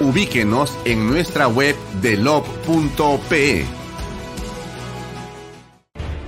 [0.00, 3.83] Ubíquenos en nuestra web de lob.pe.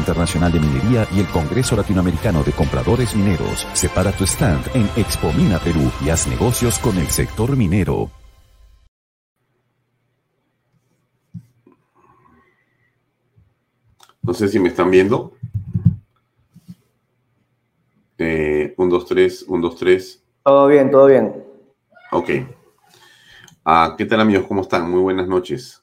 [0.00, 3.66] Internacional de Minería y el Congreso Latinoamericano de Compradores Mineros.
[3.74, 8.10] Separa tu stand en Expo Mina Perú y haz negocios con el sector minero.
[14.22, 15.34] No sé si me están viendo.
[18.18, 20.22] Eh, un, dos, tres, un, dos, tres.
[20.44, 21.44] Todo bien, todo bien.
[22.12, 22.30] Ok.
[23.64, 24.46] Ah, ¿Qué tal amigos?
[24.46, 24.90] ¿Cómo están?
[24.90, 25.82] Muy buenas noches.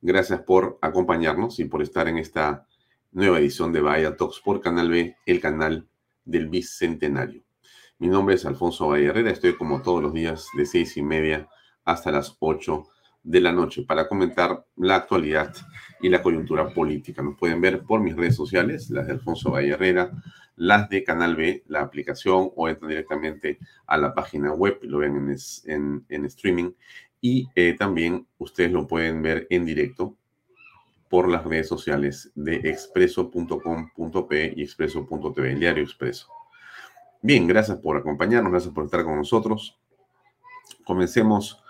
[0.00, 2.66] Gracias por acompañarnos y por estar en esta
[3.14, 5.86] nueva edición de Bahía Talks por Canal B, el canal
[6.24, 7.44] del Bicentenario.
[7.98, 11.48] Mi nombre es Alfonso Valle Herrera, estoy como todos los días de seis y media
[11.84, 12.88] hasta las ocho
[13.22, 15.54] de la noche para comentar la actualidad
[16.00, 17.22] y la coyuntura política.
[17.22, 20.10] Nos pueden ver por mis redes sociales, las de Alfonso Valle Herrera,
[20.56, 25.36] las de Canal B, la aplicación, o entran directamente a la página web lo ven
[25.66, 26.72] en, en, streaming.
[27.20, 30.16] Y eh, también ustedes lo pueden ver en directo
[31.14, 36.26] por las redes sociales de expreso.com.p y expreso.tv, el diario Expreso.
[37.22, 39.80] Bien, gracias por acompañarnos, gracias por estar con nosotros.
[40.84, 41.62] Comencemos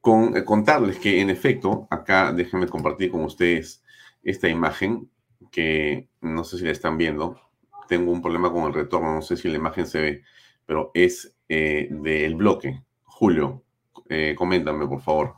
[0.00, 3.80] con eh, contarles que en efecto, acá déjenme compartir con ustedes
[4.24, 5.08] esta imagen
[5.52, 7.40] que no sé si la están viendo.
[7.86, 10.24] Tengo un problema con el retorno, no sé si la imagen se ve,
[10.66, 12.82] pero es eh, del bloque.
[13.04, 13.62] Julio,
[14.08, 15.34] eh, coméntame por favor.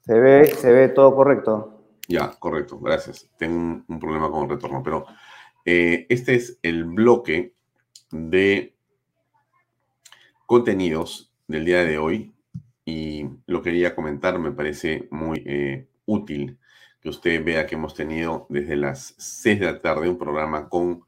[0.00, 1.75] Se ve, se ve todo correcto.
[2.08, 3.28] Ya, correcto, gracias.
[3.36, 5.06] Tengo un, problema con el retorno, pero
[5.64, 7.54] eh, este es el bloque
[8.10, 8.74] de
[10.46, 12.32] contenidos del día de hoy
[12.84, 16.58] y lo quería comentar, me parece muy eh, útil
[17.00, 21.02] que usted vea que hemos tenido desde las 6 de la tarde un programa con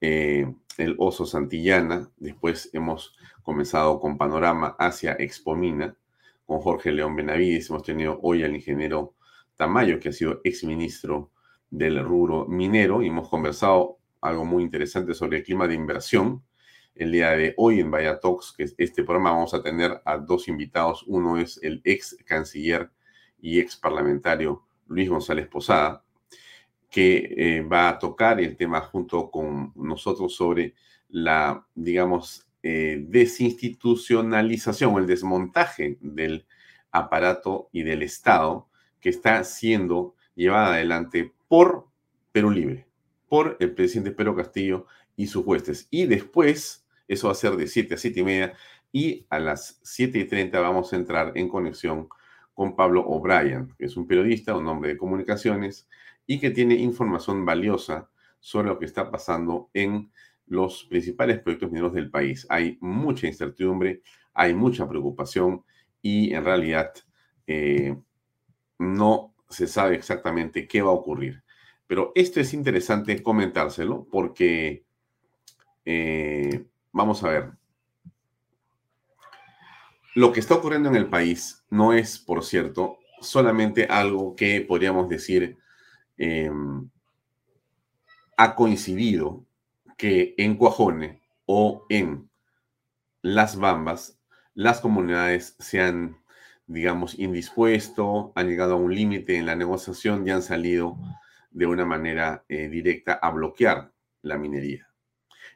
[0.00, 5.94] eh, el Oso Santillana, después hemos comenzado con Panorama hacia Expomina,
[6.46, 9.14] con Jorge León Benavides, hemos tenido hoy al ingeniero
[9.58, 11.32] Tamayo, que ha sido exministro
[11.68, 16.44] del rubro minero, y hemos conversado algo muy interesante sobre el clima de inversión.
[16.94, 20.16] El día de hoy en Vaya Talks, que es este programa, vamos a tener a
[20.16, 21.02] dos invitados.
[21.08, 22.90] Uno es el ex canciller
[23.40, 26.04] y ex parlamentario Luis González Posada,
[26.88, 30.74] que eh, va a tocar el tema junto con nosotros sobre
[31.08, 36.46] la, digamos, eh, desinstitucionalización o el desmontaje del
[36.92, 38.67] aparato y del Estado
[39.00, 41.86] que está siendo llevada adelante por
[42.32, 42.86] Perú Libre,
[43.28, 44.86] por el presidente Pedro Castillo
[45.16, 45.88] y sus jueces.
[45.90, 48.54] Y después, eso va a ser de 7 a 7 y media,
[48.92, 52.08] y a las 7 y 30 vamos a entrar en conexión
[52.54, 55.88] con Pablo O'Brien, que es un periodista, un hombre de comunicaciones,
[56.26, 58.10] y que tiene información valiosa
[58.40, 60.10] sobre lo que está pasando en
[60.46, 62.46] los principales proyectos mineros del país.
[62.48, 64.02] Hay mucha incertidumbre,
[64.34, 65.64] hay mucha preocupación
[66.00, 66.92] y en realidad
[67.46, 67.96] eh,
[68.78, 71.42] no se sabe exactamente qué va a ocurrir.
[71.86, 74.84] Pero esto es interesante comentárselo porque,
[75.84, 77.52] eh, vamos a ver,
[80.14, 85.08] lo que está ocurriendo en el país no es, por cierto, solamente algo que podríamos
[85.08, 85.56] decir
[86.16, 86.88] em,
[88.36, 89.44] ha coincidido
[89.96, 92.30] que en Cuajone o en
[93.22, 94.18] Las Bambas
[94.54, 96.18] las comunidades se han,
[96.68, 100.98] digamos, indispuesto, han llegado a un límite en la negociación y han salido
[101.50, 103.90] de una manera eh, directa a bloquear
[104.22, 104.86] la minería.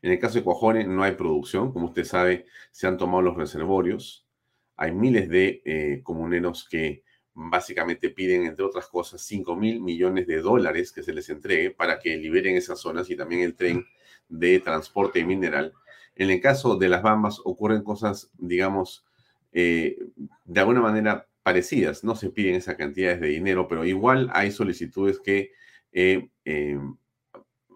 [0.01, 3.37] En el caso de Cuajone no hay producción, como usted sabe, se han tomado los
[3.37, 4.27] reservorios,
[4.77, 7.05] hay miles de eh, comuneros que
[7.35, 11.99] básicamente piden, entre otras cosas, 5 mil millones de dólares que se les entregue para
[11.99, 13.87] que liberen esas zonas y también el tren
[14.29, 15.75] de transporte mineral.
[16.15, 19.05] En el caso de las Bambas ocurren cosas, digamos,
[19.53, 19.99] eh,
[20.45, 22.05] de alguna manera parecidas.
[22.05, 25.53] No se piden esas cantidades de dinero, pero igual hay solicitudes que
[25.93, 26.79] eh, eh,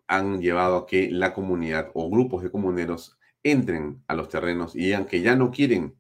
[0.07, 4.81] han llevado a que la comunidad o grupos de comuneros entren a los terrenos y
[4.81, 5.97] digan que ya no quieren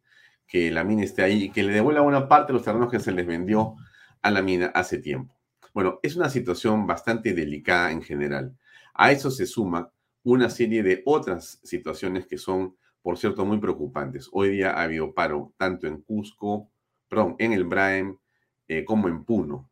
[0.46, 3.00] que la mina esté ahí y que le devuelva una parte de los terrenos que
[3.00, 3.74] se les vendió
[4.22, 5.36] a la mina hace tiempo.
[5.74, 8.56] Bueno, es una situación bastante delicada en general.
[8.94, 9.92] A eso se suma
[10.22, 12.76] una serie de otras situaciones que son,
[13.06, 14.28] por cierto, muy preocupantes.
[14.32, 16.72] Hoy día ha habido paro tanto en Cusco,
[17.06, 18.18] perdón, en el Braem
[18.66, 19.70] eh, como en Puno.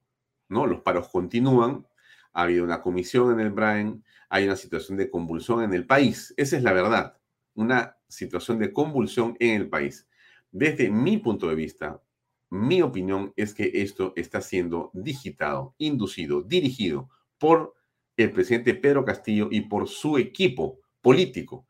[0.48, 0.68] ¿no?
[0.68, 1.84] Los paros continúan
[2.32, 6.32] ha habido una comisión en el Brain, hay una situación de convulsión en el país.
[6.36, 7.18] Esa es la verdad,
[7.54, 10.06] una situación de convulsión en el país.
[10.52, 12.00] Desde mi punto de vista,
[12.50, 17.74] mi opinión es que esto está siendo digitado, inducido, dirigido por
[18.16, 21.66] el presidente Pedro Castillo y por su equipo político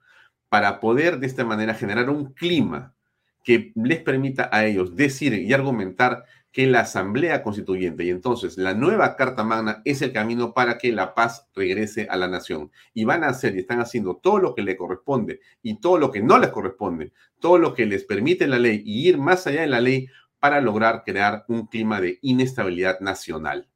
[0.54, 2.94] para poder de esta manera generar un clima
[3.42, 8.73] que les permita a ellos decir y argumentar que la Asamblea Constituyente y entonces la
[8.73, 12.70] nueva Carta Magna es el camino para que la paz regrese a la nación.
[12.92, 16.12] Y van a hacer y están haciendo todo lo que le corresponde y todo lo
[16.12, 19.62] que no les corresponde, todo lo que les permite la ley y ir más allá
[19.62, 20.06] de la ley
[20.38, 23.68] para lograr crear un clima de inestabilidad nacional.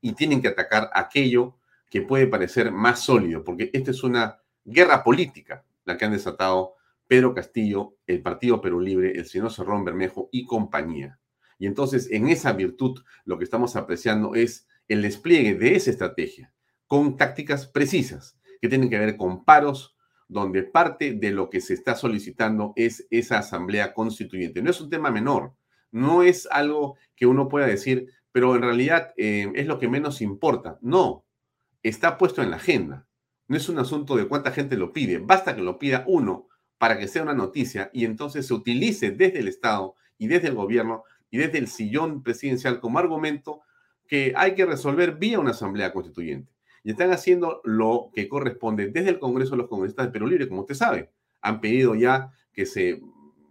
[0.00, 1.58] Y tienen que atacar aquello
[1.90, 6.74] que puede parecer más sólido, porque esta es una guerra política la que han desatado
[7.06, 11.20] Pedro Castillo, el Partido Perú Libre, el señor Cerrón Bermejo y compañía.
[11.58, 16.54] Y entonces, en esa virtud, lo que estamos apreciando es el despliegue de esa estrategia
[16.86, 19.96] con tácticas precisas que tienen que ver con paros,
[20.28, 24.62] donde parte de lo que se está solicitando es esa asamblea constituyente.
[24.62, 25.54] No es un tema menor,
[25.90, 30.20] no es algo que uno pueda decir, pero en realidad eh, es lo que menos
[30.20, 30.78] importa.
[30.80, 31.24] No,
[31.82, 33.06] está puesto en la agenda.
[33.46, 36.48] No es un asunto de cuánta gente lo pide, basta que lo pida uno
[36.78, 40.54] para que sea una noticia y entonces se utilice desde el Estado y desde el
[40.54, 43.62] gobierno y desde el sillón presidencial como argumento
[44.06, 46.52] que hay que resolver vía una asamblea constituyente.
[46.82, 50.48] Y están haciendo lo que corresponde desde el Congreso de los congresistas de Perú Libre,
[50.48, 51.10] como usted sabe.
[51.40, 53.02] Han pedido ya que se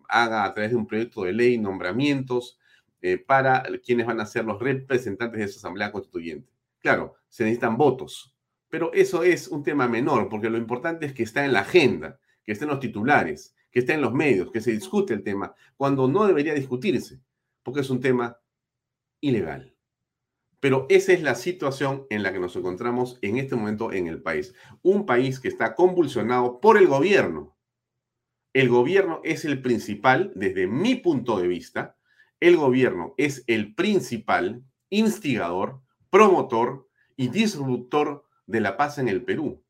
[0.08, 2.60] haga a través de un proyecto de ley nombramientos
[3.02, 6.50] eh, para quienes van a ser los representantes de esa asamblea constituyente.
[6.80, 8.33] Claro, se necesitan votos,
[8.74, 12.20] pero eso es un tema menor, porque lo importante es que está en la agenda,
[12.44, 16.08] que estén los titulares, que esté en los medios, que se discute el tema, cuando
[16.08, 17.22] no debería discutirse
[17.62, 18.40] porque es un tema
[19.22, 19.76] ilegal.
[20.60, 24.24] Pero esa es la situación en la que nos encontramos en este momento en el
[24.24, 24.56] país.
[24.82, 27.56] Un país que está convulsionado por el gobierno.
[28.54, 31.96] El gobierno es el principal, desde mi punto de vista,
[32.40, 39.64] el gobierno es el principal instigador, promotor y disruptor de la paz en el Perú.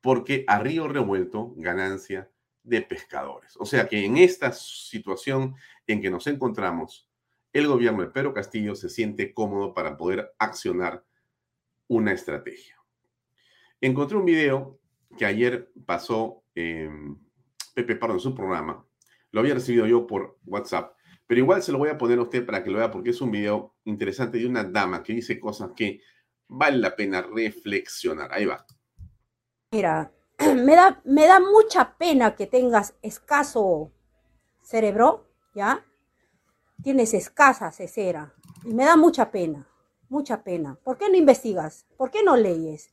[0.00, 2.30] Porque a río revuelto, ganancia
[2.62, 3.56] de pescadores.
[3.58, 5.54] O sea que en esta situación
[5.86, 7.08] en que nos encontramos,
[7.52, 11.04] el gobierno de Pedro Castillo se siente cómodo para poder accionar
[11.86, 12.76] una estrategia.
[13.80, 14.80] Encontré un video
[15.16, 18.84] que ayer pasó Pepe Pardo en su programa.
[19.30, 20.96] Lo había recibido yo por WhatsApp,
[21.26, 23.20] pero igual se lo voy a poner a usted para que lo vea porque es
[23.20, 26.00] un video interesante de una dama que dice cosas que
[26.56, 28.32] vale la pena reflexionar.
[28.32, 28.64] Ahí va.
[29.72, 30.12] Mira,
[30.54, 33.92] me da, me da mucha pena que tengas escaso
[34.62, 35.84] cerebro, ¿ya?
[36.84, 39.66] tienes escasa cesera y me da mucha pena,
[40.10, 40.78] mucha pena.
[40.84, 41.86] ¿Por qué no investigas?
[41.96, 42.90] ¿Por qué no leyes?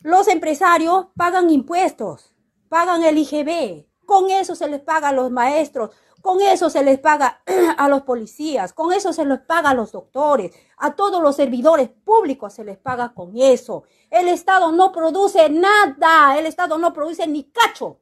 [0.00, 2.34] Los empresarios pagan impuestos,
[2.68, 7.00] pagan el IGB, con eso se les paga a los maestros, con eso se les
[7.00, 7.42] paga
[7.76, 11.90] a los policías, con eso se les paga a los doctores, a todos los servidores
[11.90, 13.82] públicos se les paga con eso.
[14.08, 17.98] El Estado no produce nada, el Estado no produce ni cacho,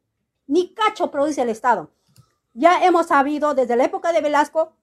[0.47, 1.91] ni cacho produce el Estado.
[2.53, 4.75] Ya hemos sabido desde la época de Velasco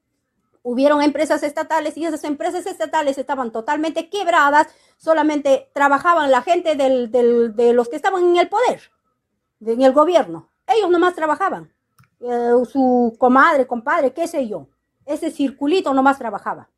[0.64, 4.68] hubieron empresas estatales y esas empresas estatales estaban totalmente quebradas,
[4.98, 8.82] solamente trabajaban la gente del, del, de los que estaban en el poder,
[9.62, 10.50] en el gobierno.
[10.68, 11.77] Ellos nomás trabajaban.
[12.20, 14.68] Eh, su comadre, compadre, qué sé yo.
[15.06, 16.70] Ese circulito nomás trabajaba.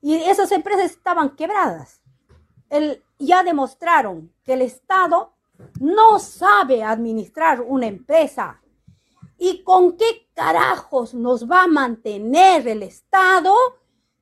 [0.00, 2.02] Y esas empresas estaban quebradas.
[2.68, 5.32] El, ya demostraron que el Estado
[5.80, 8.60] no sabe administrar una empresa.
[9.38, 13.54] ¿Y con qué carajos nos va a mantener el Estado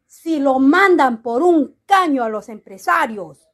[0.06, 3.48] si lo mandan por un caño a los empresarios?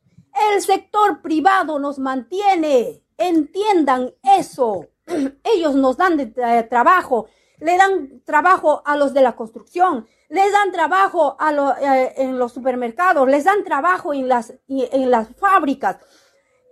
[0.52, 3.02] El sector privado nos mantiene.
[3.16, 4.86] Entiendan eso.
[5.44, 6.26] Ellos nos dan de,
[6.68, 7.26] trabajo.
[7.58, 10.06] Le dan trabajo a los de la construcción.
[10.28, 13.28] Les dan trabajo a eh, en los supermercados.
[13.28, 15.98] Les dan trabajo en las, en las fábricas.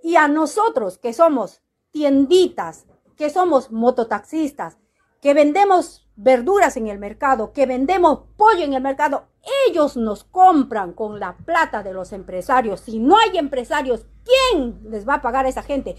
[0.02, 4.78] Y a nosotros que somos tienditas, que somos mototaxistas,
[5.20, 9.28] que vendemos verduras en el mercado, que vendemos pollo en el mercado,
[9.68, 12.80] ellos nos compran con la plata de los empresarios.
[12.80, 15.96] Si no hay empresarios, ¿quién les va a pagar a esa gente?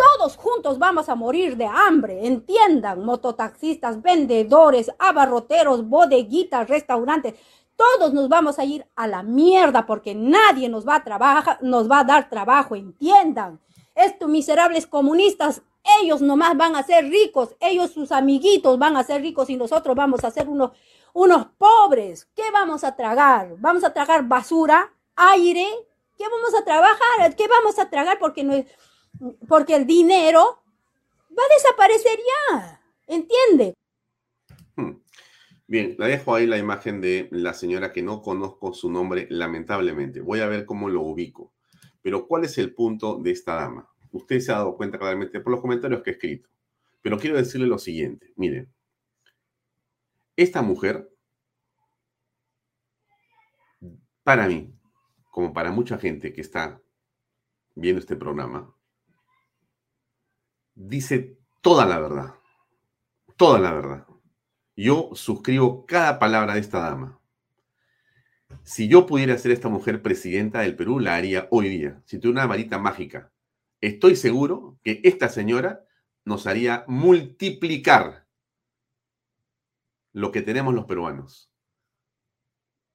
[0.00, 7.34] Todos juntos vamos a morir de hambre, entiendan, mototaxistas, vendedores, abarroteros, bodeguitas, restaurantes.
[7.76, 11.90] Todos nos vamos a ir a la mierda porque nadie nos va a trabajar, nos
[11.90, 13.60] va a dar trabajo, entiendan.
[13.94, 15.60] Estos miserables comunistas,
[16.00, 19.94] ellos nomás van a ser ricos, ellos sus amiguitos van a ser ricos y nosotros
[19.94, 20.70] vamos a ser unos,
[21.12, 22.26] unos pobres.
[22.34, 23.54] ¿Qué vamos a tragar?
[23.58, 25.66] ¿Vamos a tragar basura, aire?
[26.16, 27.36] ¿Qué vamos a trabajar?
[27.36, 28.18] ¿Qué vamos a tragar?
[28.18, 28.54] Porque, no
[29.48, 30.62] porque el dinero
[31.36, 32.80] va a desaparecer ya.
[33.06, 33.74] ¿Entiende?
[34.76, 34.92] Hmm.
[35.66, 40.20] Bien, la dejo ahí la imagen de la señora que no conozco su nombre, lamentablemente.
[40.20, 41.52] Voy a ver cómo lo ubico.
[42.02, 43.88] Pero ¿cuál es el punto de esta dama?
[44.10, 46.48] Usted se ha dado cuenta claramente por los comentarios que he escrito.
[47.02, 48.32] Pero quiero decirle lo siguiente.
[48.36, 48.72] Miren,
[50.36, 51.08] esta mujer,
[54.22, 54.72] para mí,
[55.30, 56.80] como para mucha gente que está
[57.74, 58.74] viendo este programa,
[60.88, 62.34] dice toda la verdad.
[63.36, 64.06] Toda la verdad.
[64.76, 67.20] Yo suscribo cada palabra de esta dama.
[68.62, 72.02] Si yo pudiera ser esta mujer presidenta del Perú, la haría hoy día.
[72.04, 73.30] Si tuviera una varita mágica,
[73.80, 75.84] estoy seguro que esta señora
[76.24, 78.26] nos haría multiplicar
[80.12, 81.50] lo que tenemos los peruanos.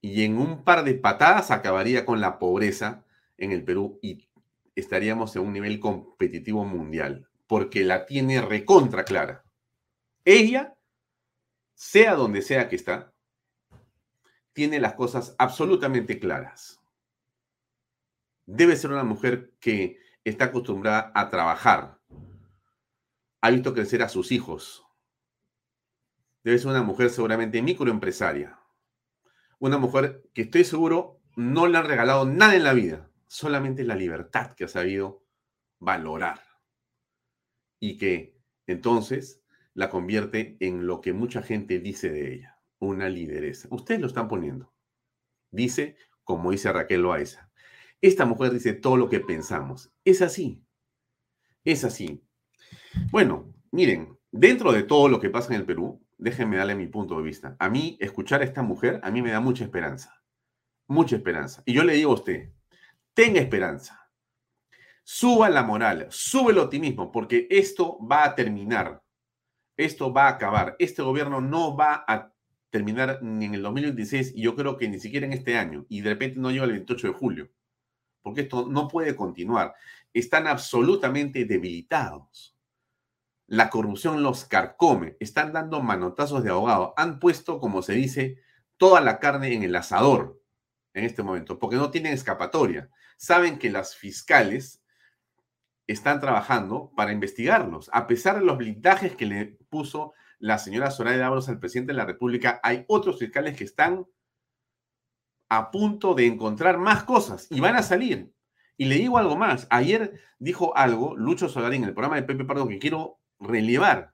[0.01, 3.05] Y en un par de patadas acabaría con la pobreza
[3.37, 4.27] en el Perú y
[4.75, 9.43] estaríamos en un nivel competitivo mundial, porque la tiene recontra clara.
[10.23, 10.75] Ella
[11.73, 13.13] sea donde sea que está,
[14.53, 16.81] tiene las cosas absolutamente claras.
[18.45, 21.99] Debe ser una mujer que está acostumbrada a trabajar.
[23.41, 24.85] Ha visto crecer a sus hijos.
[26.43, 28.57] Debe ser una mujer seguramente microempresaria.
[29.59, 33.95] Una mujer que estoy seguro no le han regalado nada en la vida, solamente la
[33.95, 35.23] libertad que ha sabido
[35.79, 36.44] valorar.
[37.85, 39.43] Y que entonces
[39.75, 43.67] la convierte en lo que mucha gente dice de ella, una lideresa.
[43.69, 44.73] Ustedes lo están poniendo.
[45.51, 47.51] Dice, como dice Raquel Loaiza,
[48.01, 49.93] esta mujer dice todo lo que pensamos.
[50.03, 50.65] Es así.
[51.63, 52.23] Es así.
[53.11, 57.17] Bueno, miren, dentro de todo lo que pasa en el Perú, déjenme darle mi punto
[57.17, 57.55] de vista.
[57.59, 60.23] A mí, escuchar a esta mujer, a mí me da mucha esperanza.
[60.87, 61.61] Mucha esperanza.
[61.67, 62.51] Y yo le digo a usted,
[63.13, 64.04] tenga esperanza.
[65.07, 69.05] Suba la moral, sube el optimismo, porque esto va a terminar
[69.77, 70.75] esto va a acabar.
[70.79, 72.31] Este gobierno no va a
[72.69, 75.85] terminar ni en el 2026 y yo creo que ni siquiera en este año.
[75.89, 77.49] Y de repente no llega el 28 de julio.
[78.21, 79.75] Porque esto no puede continuar.
[80.13, 82.55] Están absolutamente debilitados.
[83.47, 85.17] La corrupción los carcome.
[85.19, 86.93] Están dando manotazos de abogado.
[86.97, 88.39] Han puesto, como se dice,
[88.77, 90.41] toda la carne en el asador
[90.93, 92.89] en este momento, porque no tienen escapatoria.
[93.17, 94.81] Saben que las fiscales
[95.87, 97.89] están trabajando para investigarlos.
[97.93, 101.97] A pesar de los blindajes que le puso la señora Soraya Dávalos al presidente de
[101.97, 104.05] la República, hay otros fiscales que están
[105.49, 108.31] a punto de encontrar más cosas y van a salir.
[108.77, 109.67] Y le digo algo más.
[109.69, 114.13] Ayer dijo algo Lucho Solarín en el programa de Pepe Pardo que quiero relevar.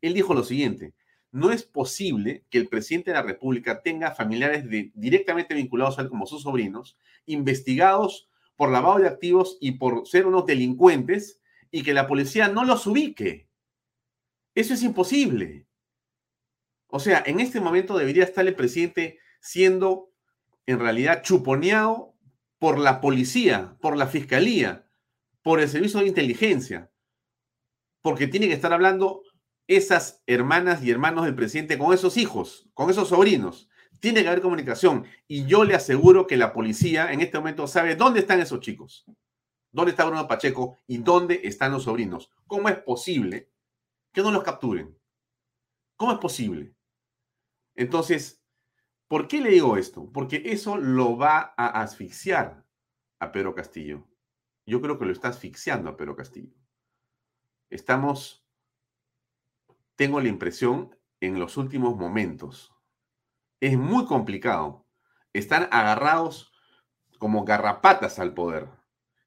[0.00, 0.94] Él dijo lo siguiente.
[1.32, 6.08] No es posible que el presidente de la República tenga familiares directamente vinculados a él
[6.08, 6.96] como sus sobrinos,
[7.26, 12.64] investigados por lavado de activos y por ser unos delincuentes y que la policía no
[12.64, 13.48] los ubique.
[14.54, 15.66] Eso es imposible.
[16.88, 20.10] O sea, en este momento debería estar el presidente siendo
[20.66, 22.14] en realidad chuponeado
[22.58, 24.88] por la policía, por la fiscalía,
[25.42, 26.90] por el servicio de inteligencia,
[28.00, 29.22] porque tiene que estar hablando
[29.68, 33.68] esas hermanas y hermanos del presidente con esos hijos, con esos sobrinos,
[34.00, 35.06] Tiene que haber comunicación.
[35.26, 39.04] Y yo le aseguro que la policía en este momento sabe dónde están esos chicos.
[39.72, 42.30] ¿Dónde está Bruno Pacheco y dónde están los sobrinos?
[42.46, 43.50] ¿Cómo es posible
[44.12, 44.96] que no los capturen?
[45.96, 46.74] ¿Cómo es posible?
[47.74, 48.42] Entonces,
[49.08, 50.10] ¿por qué le digo esto?
[50.12, 52.64] Porque eso lo va a asfixiar
[53.18, 54.06] a Pedro Castillo.
[54.66, 56.54] Yo creo que lo está asfixiando a Pedro Castillo.
[57.68, 58.46] Estamos,
[59.94, 62.74] tengo la impresión, en los últimos momentos.
[63.60, 64.86] Es muy complicado.
[65.32, 66.52] Están agarrados
[67.18, 68.68] como garrapatas al poder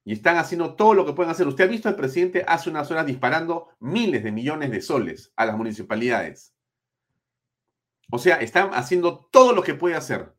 [0.04, 1.46] y están haciendo todo lo que pueden hacer.
[1.46, 5.46] Usted ha visto al presidente hace unas horas disparando miles de millones de soles a
[5.46, 6.54] las municipalidades.
[8.10, 10.34] O sea, están haciendo todo lo que puede hacer.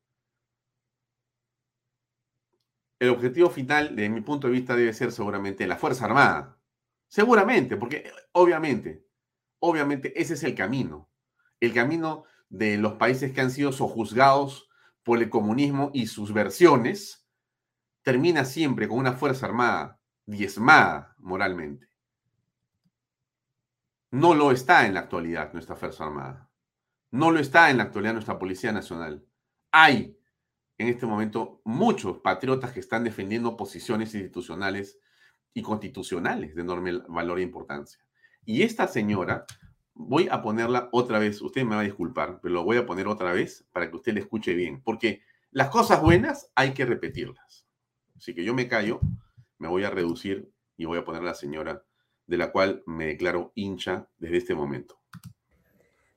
[3.00, 6.60] El objetivo final, desde mi punto de vista, debe ser seguramente la Fuerza Armada.
[7.08, 9.08] Seguramente, porque obviamente,
[9.60, 11.10] obviamente ese es el camino.
[11.60, 14.70] El camino de los países que han sido sojuzgados
[15.04, 17.26] por el comunismo y sus versiones,
[18.04, 21.88] termina siempre con una Fuerza Armada diezmada moralmente.
[24.12, 26.52] No lo está en la actualidad nuestra Fuerza Armada.
[27.10, 29.26] No lo está en la actualidad nuestra Policía Nacional.
[29.72, 30.18] Hay
[30.78, 35.00] en este momento muchos patriotas que están defendiendo posiciones institucionales
[35.54, 38.00] y constitucionales de enorme valor e importancia.
[38.44, 39.46] Y esta señora,
[39.94, 43.08] voy a ponerla otra vez, usted me va a disculpar, pero lo voy a poner
[43.08, 47.68] otra vez para que usted le escuche bien, porque las cosas buenas hay que repetirlas.
[48.16, 49.00] Así que yo me callo,
[49.58, 51.84] me voy a reducir y voy a poner la señora
[52.26, 55.00] de la cual me declaro hincha desde este momento.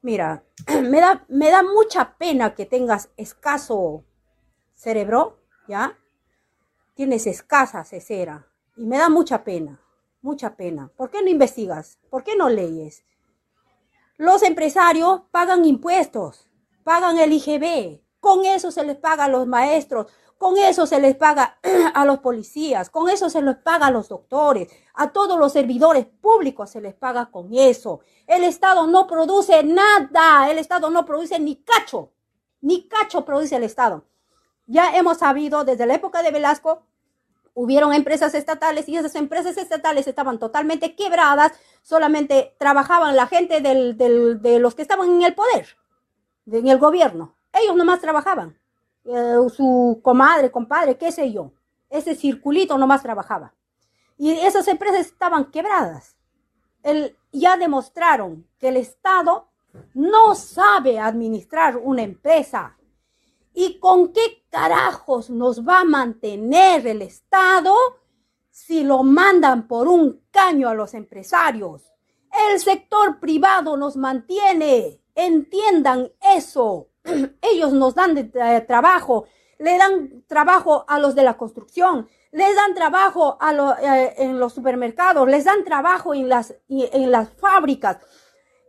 [0.02, 0.44] Mira,
[0.82, 4.04] me da, me da mucha pena que tengas escaso
[4.74, 5.98] cerebro, ¿ya?
[6.94, 8.46] Tienes escasa cesera.
[8.76, 9.80] Y me da mucha pena,
[10.20, 10.90] mucha pena.
[10.96, 11.98] ¿Por qué no investigas?
[12.10, 13.04] ¿Por qué no leyes?
[14.16, 16.48] Los empresarios pagan impuestos,
[16.84, 20.06] pagan el IGB, con eso se les paga a los maestros,
[20.38, 21.58] con eso se les paga
[21.94, 26.06] a los policías, con eso se les paga a los doctores, a todos los servidores
[26.06, 28.02] públicos se les paga con eso.
[28.28, 32.12] El Estado no produce nada, el Estado no produce ni cacho,
[32.60, 34.04] ni cacho produce el Estado.
[34.66, 36.84] Ya hemos sabido desde la época de Velasco,
[37.54, 41.52] hubieron empresas estatales y esas empresas estatales estaban totalmente quebradas,
[41.84, 45.68] solamente trabajaban la gente de los que estaban en el poder,
[46.46, 47.36] en el gobierno.
[47.52, 48.58] Ellos nomás trabajaban.
[49.04, 51.52] Eh, su comadre, compadre, qué sé yo.
[51.90, 53.52] Ese circulito nomás trabajaba.
[54.16, 56.16] Y esas empresas estaban quebradas.
[56.82, 59.48] El, ya demostraron que el Estado
[59.92, 62.78] no sabe administrar una empresa.
[63.52, 67.76] ¿Y con qué carajos nos va a mantener el Estado
[68.54, 71.92] si lo mandan por un caño a los empresarios?
[72.48, 75.02] El sector privado nos mantiene.
[75.16, 76.90] Entiendan eso.
[77.42, 78.24] ellos nos dan de,
[78.60, 79.26] trabajo,
[79.58, 83.38] le dan trabajo a los de la construcción, les dan trabajo
[83.82, 87.98] eh, en los supermercados, les dan trabajo en las, en las fábricas.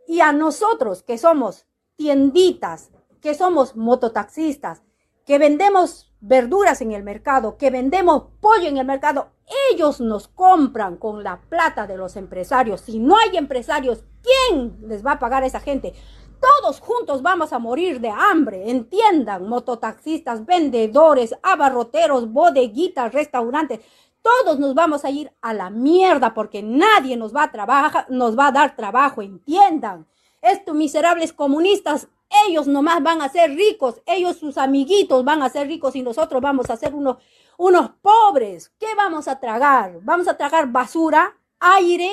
[0.08, 4.82] Y a nosotros que somos tienditas, que somos mototaxistas,
[5.24, 9.30] que vendemos verduras en el mercado, que vendemos pollo en el mercado,
[9.72, 12.80] ellos nos compran con la plata de los empresarios.
[12.80, 15.94] Si no hay empresarios, ¿quién les va a pagar a esa gente?
[16.40, 23.80] Todos juntos vamos a morir de hambre, entiendan, mototaxistas, vendedores, abarroteros, bodeguitas, restaurantes.
[24.20, 28.36] Todos nos vamos a ir a la mierda porque nadie nos va a trabajar, nos
[28.38, 30.06] va a dar trabajo, entiendan.
[30.42, 32.08] Estos miserables comunistas,
[32.46, 36.40] ellos nomás van a ser ricos, ellos sus amiguitos van a ser ricos y nosotros
[36.40, 37.18] vamos a ser unos,
[37.56, 38.72] unos pobres.
[38.78, 39.98] ¿Qué vamos a tragar?
[40.02, 42.10] ¿Vamos a tragar basura, aire?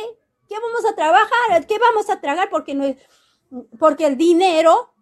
[0.47, 1.65] ¿Qué vamos a trabajar?
[1.67, 2.49] ¿Qué vamos a tragar?
[2.49, 2.85] Porque no
[3.77, 4.93] porque el dinero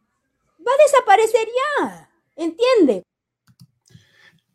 [0.60, 2.10] va a desaparecer ya.
[2.36, 3.04] ¿Entiende?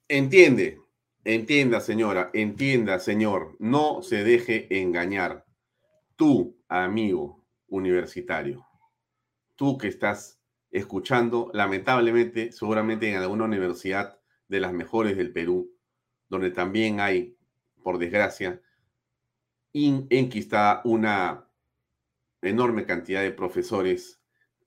[0.09, 0.81] Entiende,
[1.25, 5.45] entienda señora, entienda señor, no se deje engañar.
[6.15, 8.67] Tú, amigo universitario,
[9.57, 10.36] tú que estás
[10.77, 15.75] escuchando, lamentablemente, seguramente en alguna universidad de las mejores del Perú,
[16.29, 17.35] donde también hay,
[17.83, 18.61] por desgracia,
[19.73, 21.49] enquistada una
[22.43, 24.21] enorme cantidad de profesores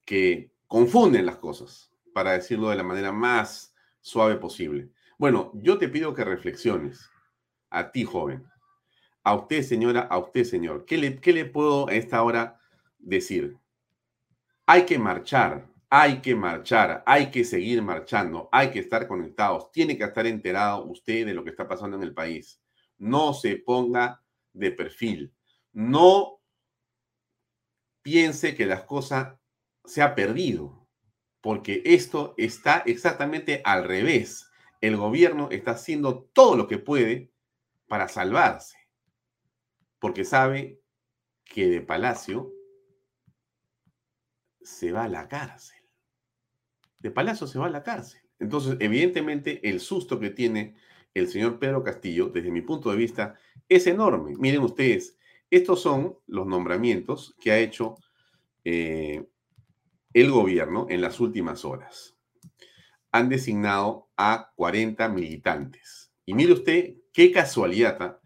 [0.03, 4.89] que confunden las cosas, para decirlo de la manera más suave posible.
[5.19, 7.07] Bueno, yo te pido que reflexiones,
[7.69, 8.47] a ti joven,
[9.23, 12.59] a usted señora, a usted señor, ¿qué le, qué le puedo a esta hora
[12.97, 13.57] decir?
[14.65, 19.97] Hay que marchar, hay que marchar, hay que seguir marchando, hay que estar conectados, tiene
[19.97, 22.61] que estar enterado usted de lo que está pasando en el país.
[22.97, 24.21] No se ponga
[24.53, 25.33] de perfil,
[25.73, 26.41] no
[28.01, 29.35] piense que las cosas
[29.85, 30.77] se ha perdido.
[31.41, 34.49] porque esto está exactamente al revés.
[34.81, 37.31] El gobierno está haciendo todo lo que puede
[37.87, 38.77] para salvarse,
[39.99, 40.81] porque sabe
[41.45, 42.51] que de Palacio
[44.61, 45.78] se va a la cárcel.
[46.99, 48.21] De Palacio se va a la cárcel.
[48.39, 50.75] Entonces, evidentemente, el susto que tiene
[51.13, 53.35] el señor Pedro Castillo, desde mi punto de vista,
[53.67, 54.33] es enorme.
[54.37, 55.17] Miren ustedes,
[55.49, 57.95] estos son los nombramientos que ha hecho
[58.63, 59.25] eh,
[60.13, 62.15] el gobierno en las últimas horas.
[63.11, 66.11] Han designado a 40 militantes.
[66.25, 67.97] Y mire usted qué casualidad.
[68.01, 68.19] ¿ah?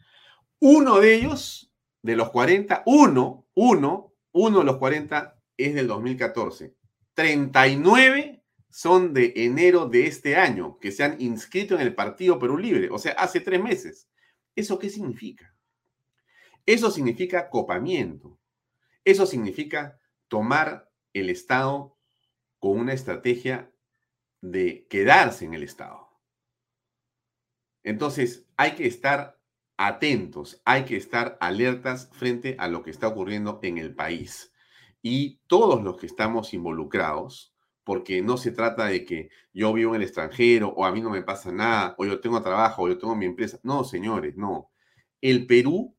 [0.59, 6.75] Uno de ellos, de los 40, uno, uno, uno de los 40 es del 2014.
[7.13, 8.42] 39
[8.73, 12.89] son de enero de este año, que se han inscrito en el Partido Perú Libre,
[12.89, 14.09] o sea, hace tres meses.
[14.55, 15.55] ¿Eso qué significa?
[16.65, 18.39] Eso significa copamiento.
[19.05, 21.95] Eso significa tomar el Estado
[22.57, 23.71] con una estrategia
[24.41, 26.09] de quedarse en el Estado.
[27.83, 29.39] Entonces, hay que estar
[29.77, 34.51] atentos, hay que estar alertas frente a lo que está ocurriendo en el país.
[35.03, 37.52] Y todos los que estamos involucrados,
[37.83, 41.09] porque no se trata de que yo vivo en el extranjero o a mí no
[41.09, 43.59] me pasa nada, o yo tengo trabajo, o yo tengo mi empresa.
[43.63, 44.71] No, señores, no.
[45.21, 45.95] El Perú,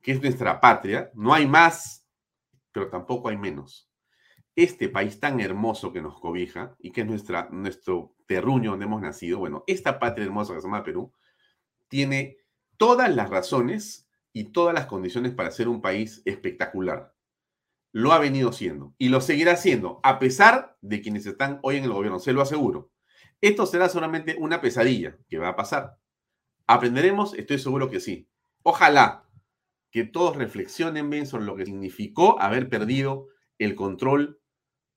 [0.00, 2.06] que es nuestra patria, no hay más,
[2.72, 3.92] pero tampoco hay menos
[4.54, 9.00] este país tan hermoso que nos cobija y que es nuestra, nuestro terruño donde hemos
[9.00, 11.12] nacido, bueno, esta patria hermosa que se llama Perú,
[11.88, 12.38] tiene
[12.76, 17.14] todas las razones y todas las condiciones para ser un país espectacular.
[17.92, 21.84] Lo ha venido siendo y lo seguirá siendo, a pesar de quienes están hoy en
[21.84, 22.90] el gobierno, se lo aseguro.
[23.40, 25.98] Esto será solamente una pesadilla que va a pasar.
[26.66, 27.34] ¿Aprenderemos?
[27.34, 28.28] Estoy seguro que sí.
[28.62, 29.28] Ojalá
[29.90, 33.28] que todos reflexionen bien sobre lo que significó haber perdido
[33.58, 34.40] el control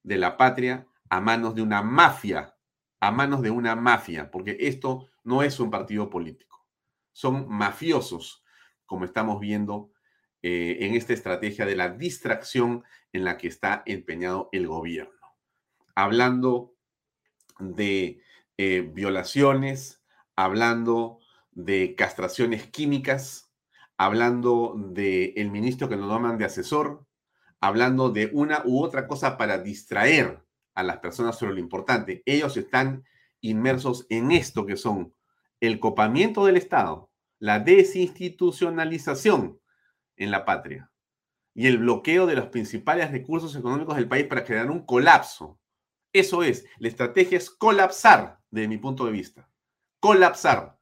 [0.04, 2.56] de la patria a manos de una mafia,
[3.02, 6.66] a manos de una mafia, porque esto no es un partido político.
[7.12, 8.44] Son mafiosos,
[8.86, 9.92] como estamos viendo
[10.48, 15.34] eh, en esta estrategia de la distracción en la que está empeñado el gobierno.
[15.96, 16.76] Hablando
[17.58, 18.22] de
[18.56, 20.04] eh, violaciones,
[20.36, 21.18] hablando
[21.50, 23.52] de castraciones químicas,
[23.98, 27.08] hablando del el ministro que nos llaman de asesor,
[27.60, 30.44] hablando de una u otra cosa para distraer
[30.76, 32.22] a las personas sobre lo importante.
[32.24, 33.04] Ellos están
[33.42, 35.12] inmersos en esto que son
[35.60, 39.60] el copamiento del Estado, la desinstitucionalización
[40.18, 40.92] en la patria
[41.56, 45.58] y el bloqueo de los principales recursos económicos del país para crear un colapso.
[46.12, 49.50] Eso es, la estrategia es colapsar, desde mi punto de vista,
[50.00, 50.78] colapsar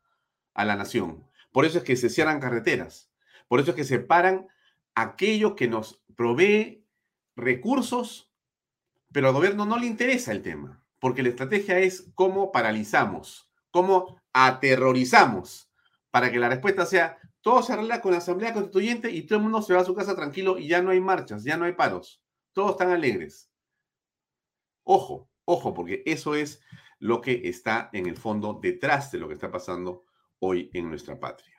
[0.54, 1.24] a la nación.
[1.52, 3.12] Por eso es que se cierran carreteras,
[3.48, 4.48] por eso es que se paran
[4.96, 6.86] aquello que nos provee
[7.36, 8.32] recursos,
[9.12, 14.19] pero al gobierno no le interesa el tema, porque la estrategia es cómo paralizamos, cómo
[14.34, 15.72] aterrorizamos,
[16.10, 19.43] para que la respuesta sea, todo se arregla con la Asamblea Constituyente y todo el
[19.43, 21.73] mundo se va a su casa tranquilo y ya no hay marchas, ya no hay
[21.73, 23.51] paros, todos están alegres.
[24.84, 26.62] Ojo, ojo, porque eso es
[26.99, 30.06] lo que está en el fondo detrás de lo que está pasando
[30.39, 31.53] hoy en nuestra patria.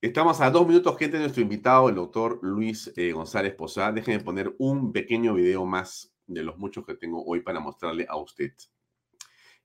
[0.00, 3.90] Estamos a dos minutos, gente, de nuestro invitado, el doctor Luis eh, González Posada.
[3.90, 8.16] Déjenme poner un pequeño video más de los muchos que tengo hoy para mostrarle a
[8.16, 8.52] usted.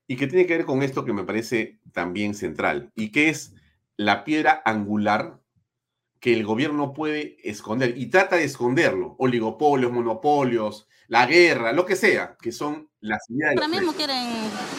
[0.08, 3.54] Y que tiene que ver con esto que me parece también central, y que es
[4.04, 5.40] la piedra angular
[6.20, 11.96] que el gobierno puede esconder, y trata de esconderlo, oligopolios, monopolios, la guerra, lo que
[11.96, 13.56] sea, que son las ideas.
[13.56, 14.28] Ahora mismo quieren,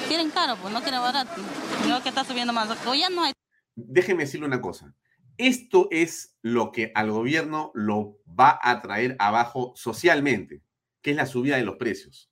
[0.08, 1.42] quieren caro, pues no quieren barato.
[1.88, 2.70] No que está subiendo más.
[2.88, 3.34] O ya no hay.
[3.76, 4.96] Déjeme decirle una cosa.
[5.38, 10.64] Esto es lo que al gobierno lo va a traer abajo socialmente,
[11.02, 12.32] que es la subida de los precios.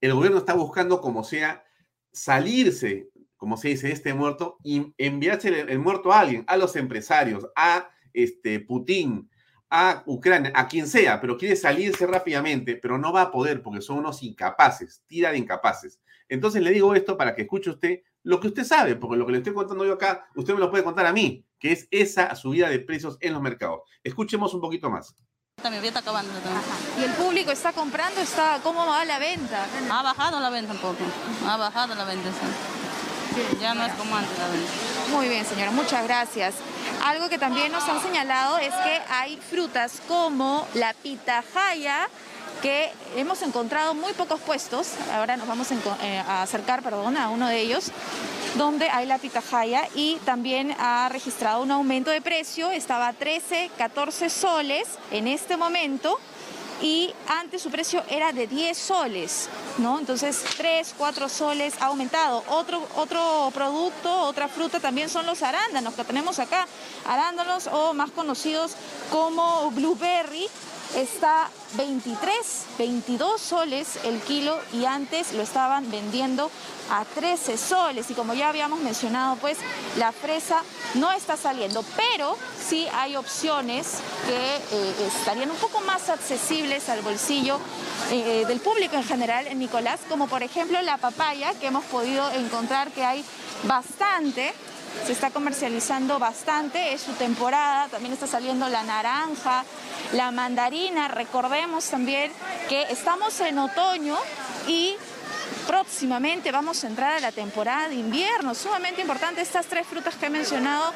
[0.00, 1.64] El gobierno está buscando, como sea,
[2.12, 3.08] salirse,
[3.44, 7.90] como se dice, este muerto y enviarse el, muerto a alguien, a los empresarios, a
[8.14, 9.28] este, Putin,
[9.68, 13.82] a Ucrania, a quien sea, pero quiere salirse rápidamente, pero no va a poder porque
[13.82, 16.00] son unos incapaces, tira de incapaces.
[16.26, 19.32] Entonces le digo esto para que escuche usted lo que usted sabe, porque lo que
[19.32, 22.34] le estoy contando yo acá, usted me lo puede contar a mí, que es esa
[22.34, 23.80] subida de precios en los mercados.
[24.02, 25.14] Escuchemos un poquito más.
[25.62, 26.32] está acabando.
[26.98, 28.22] ¿Y el público está comprando?
[28.22, 29.66] Está, ¿Cómo va la venta?
[29.90, 31.04] Ha bajado la venta un poco.
[31.46, 32.30] Ha bajado la venta,
[33.60, 34.36] Ya no es como antes.
[35.10, 35.70] Muy bien, señora.
[35.70, 36.54] Muchas gracias.
[37.04, 42.08] Algo que también nos han señalado es que hay frutas como la pitahaya,
[42.62, 47.48] que hemos encontrado muy pocos puestos, ahora nos vamos eh, a acercar perdón, a uno
[47.48, 47.90] de ellos,
[48.56, 53.70] donde hay la pitahaya y también ha registrado un aumento de precio, estaba a 13,
[53.76, 56.18] 14 soles en este momento
[56.84, 59.98] y antes su precio era de 10 soles, ¿no?
[59.98, 62.44] Entonces 3, 4 soles ha aumentado.
[62.48, 66.68] Otro, otro producto, otra fruta también son los arándanos que tenemos acá,
[67.06, 68.72] arándanos o más conocidos
[69.10, 70.46] como blueberry,
[70.94, 76.50] está 23, 22 soles el kilo y antes lo estaban vendiendo
[76.90, 78.10] a 13 soles.
[78.10, 79.58] Y como ya habíamos mencionado pues
[79.98, 80.62] la fresa
[80.94, 87.02] no está saliendo pero sí hay opciones que eh, estarían un poco más accesibles al
[87.02, 87.58] bolsillo
[88.10, 92.30] eh, del público en general en Nicolás como por ejemplo la papaya que hemos podido
[92.32, 93.24] encontrar que hay
[93.64, 94.52] bastante
[95.06, 99.64] se está comercializando bastante, es su temporada, también está saliendo la naranja,
[100.12, 102.32] la mandarina, recordemos también
[102.68, 104.16] que estamos en otoño
[104.66, 104.96] y
[105.66, 110.26] próximamente vamos a entrar a la temporada de invierno, sumamente importante, estas tres frutas que
[110.26, 110.92] he mencionado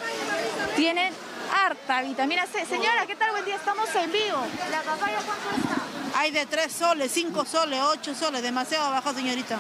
[0.77, 1.13] tienen
[1.53, 2.65] harta vitamina C.
[2.67, 3.31] Señora, ¿qué tal?
[3.31, 4.39] Buen día, estamos en vivo.
[4.71, 6.19] ¿La papaya cuánto está?
[6.19, 9.59] Hay de tres soles, cinco soles, ocho soles, demasiado bajo, señorita.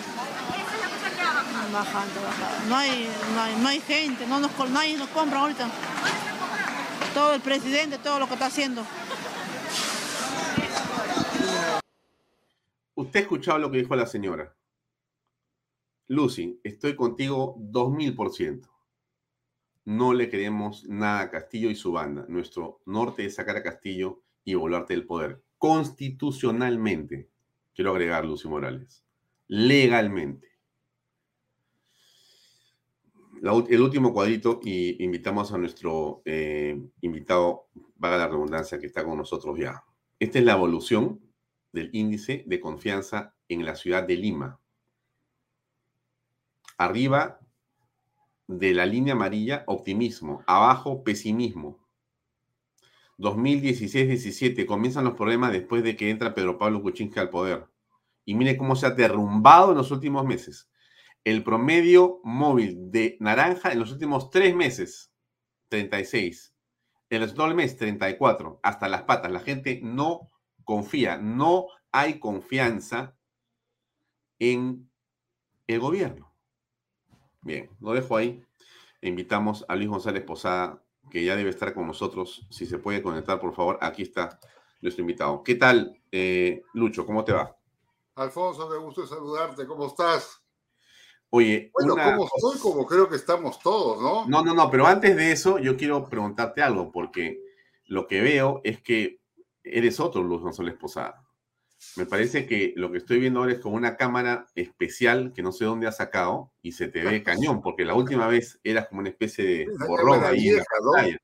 [1.73, 2.69] Bajando, bajando.
[2.69, 5.71] No hay, no hay, no hay gente, no nos, nadie nos compra ahorita.
[7.15, 8.85] Todo el presidente, todo lo que está haciendo.
[12.95, 14.55] Usted ha escuchado lo que dijo la señora.
[16.09, 18.69] Lucy, estoy contigo 2000%.
[19.85, 22.25] No le queremos nada a Castillo y su banda.
[22.29, 25.43] Nuestro norte es sacar a Castillo y volarte del poder.
[25.59, 27.31] Constitucionalmente,
[27.75, 29.05] quiero agregar, Lucy Morales.
[29.49, 30.58] Legalmente
[33.43, 39.17] el último cuadrito y invitamos a nuestro eh, invitado, vaga la redundancia, que está con
[39.17, 39.85] nosotros ya.
[40.19, 41.21] Esta es la evolución
[41.73, 44.61] del índice de confianza en la ciudad de Lima.
[46.77, 47.41] Arriba
[48.47, 50.43] de la línea amarilla, optimismo.
[50.47, 51.79] Abajo, pesimismo.
[53.19, 57.67] 2016-17, comienzan los problemas después de que entra Pedro Pablo Kuczynski al poder.
[58.25, 60.69] Y mire cómo se ha derrumbado en los últimos meses
[61.31, 65.13] el promedio móvil de naranja en los últimos tres meses,
[65.69, 66.55] 36.
[67.11, 68.61] En el segundo mes, 34.
[68.63, 69.31] Hasta las patas.
[69.31, 70.31] La gente no
[70.65, 73.15] confía, no hay confianza
[74.39, 74.91] en
[75.67, 76.35] el gobierno.
[77.43, 78.43] Bien, lo dejo ahí.
[79.03, 82.47] Invitamos a Luis González Posada, que ya debe estar con nosotros.
[82.49, 84.41] Si se puede conectar, por favor, aquí está
[84.81, 85.43] nuestro invitado.
[85.43, 87.05] ¿Qué tal, eh, Lucho?
[87.05, 87.55] ¿Cómo te va?
[88.15, 89.67] Alfonso, me gusto saludarte.
[89.67, 90.43] ¿Cómo estás?
[91.31, 94.27] Oye, bueno, como estoy, como creo que estamos todos, ¿no?
[94.29, 97.39] No, no, no, pero antes de eso, yo quiero preguntarte algo, porque
[97.85, 99.21] lo que veo es que
[99.63, 101.25] eres otro Luz González Posada.
[101.97, 105.53] Me parece que lo que estoy viendo ahora es con una cámara especial que no
[105.53, 109.01] sé dónde ha sacado y se te ve cañón, porque la última vez eras como
[109.01, 111.19] una especie de borrón ahí en la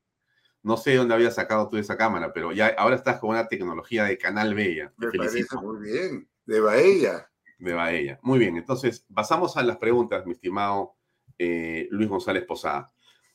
[0.61, 0.77] ¿no?
[0.77, 4.17] sé dónde había sacado tú esa cámara, pero ya ahora estás con una tecnología de
[4.19, 4.93] Canal Bella.
[4.97, 8.19] Me parece muy bien, de Baella de Baella.
[8.21, 10.95] Muy bien, entonces pasamos a las preguntas, mi estimado
[11.37, 12.91] eh, Luis González Posada.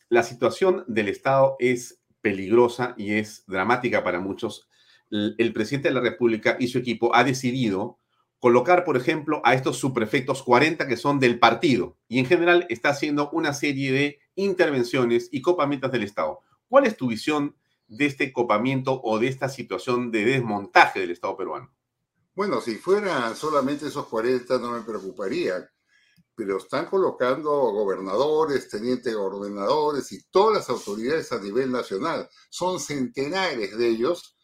[0.09, 4.69] La situación del Estado es peligrosa y es dramática para muchos.
[5.11, 7.99] El, presidente de la República y su equipo ha decidido
[8.39, 12.91] colocar, por ejemplo, a estos subprefectos 40 que son del partido y en general está
[12.91, 16.41] haciendo una serie de intervenciones y copamientos del Estado.
[16.69, 17.57] ¿Cuál es tu visión
[17.89, 21.73] de este copamiento o de esta situación de desmontaje del Estado peruano?
[22.41, 25.71] Bueno, si fueran solamente esos 40 no me preocuparía,
[26.35, 32.27] pero están colocando gobernadores, tenientes gobernadores y todas las autoridades a nivel nacional.
[32.49, 34.39] Son centenares de ellos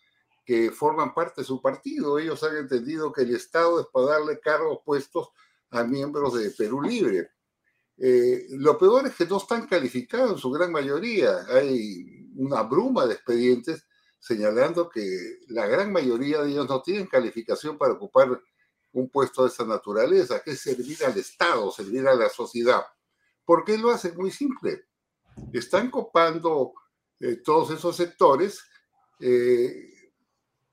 [0.44, 2.18] que forman parte de su partido.
[2.18, 5.28] Ellos han entendido que el Estado es para darle cargos puestos
[5.70, 7.30] a miembros de Perú Libre.
[7.96, 11.46] Eh, lo peor es que no están calificados en su gran mayoría.
[11.48, 13.87] Hay una bruma de expedientes
[14.26, 18.40] señalando que la gran mayoría de ellos no tienen calificación para ocupar
[18.92, 22.82] un puesto de esa naturaleza, que es servir al Estado, servir a la sociedad.
[23.44, 24.16] ¿Por qué lo hacen?
[24.16, 24.86] Muy simple.
[25.52, 26.72] Están copando
[27.20, 28.64] eh, todos esos sectores,
[29.20, 29.90] eh,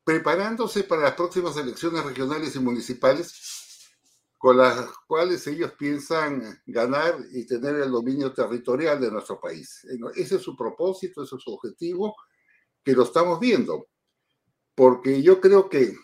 [0.03, 3.91] preparándose para las próximas elecciones regionales y municipales,
[4.39, 9.85] con las cuales ellos piensan ganar y tener el dominio territorial de nuestro país.
[10.15, 12.15] Ese es su propósito, ese es su objetivo,
[12.83, 13.87] que lo estamos viendo,
[14.75, 15.95] porque yo creo que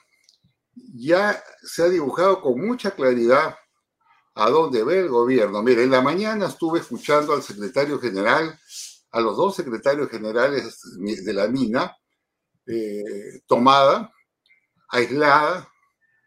[0.95, 3.55] ya se ha dibujado con mucha claridad
[4.35, 5.61] a dónde ve el gobierno.
[5.61, 8.57] Mire, en la mañana estuve escuchando al secretario general,
[9.11, 11.95] a los dos secretarios generales de la mina,
[12.65, 14.13] eh, tomada,
[14.89, 15.67] aislada,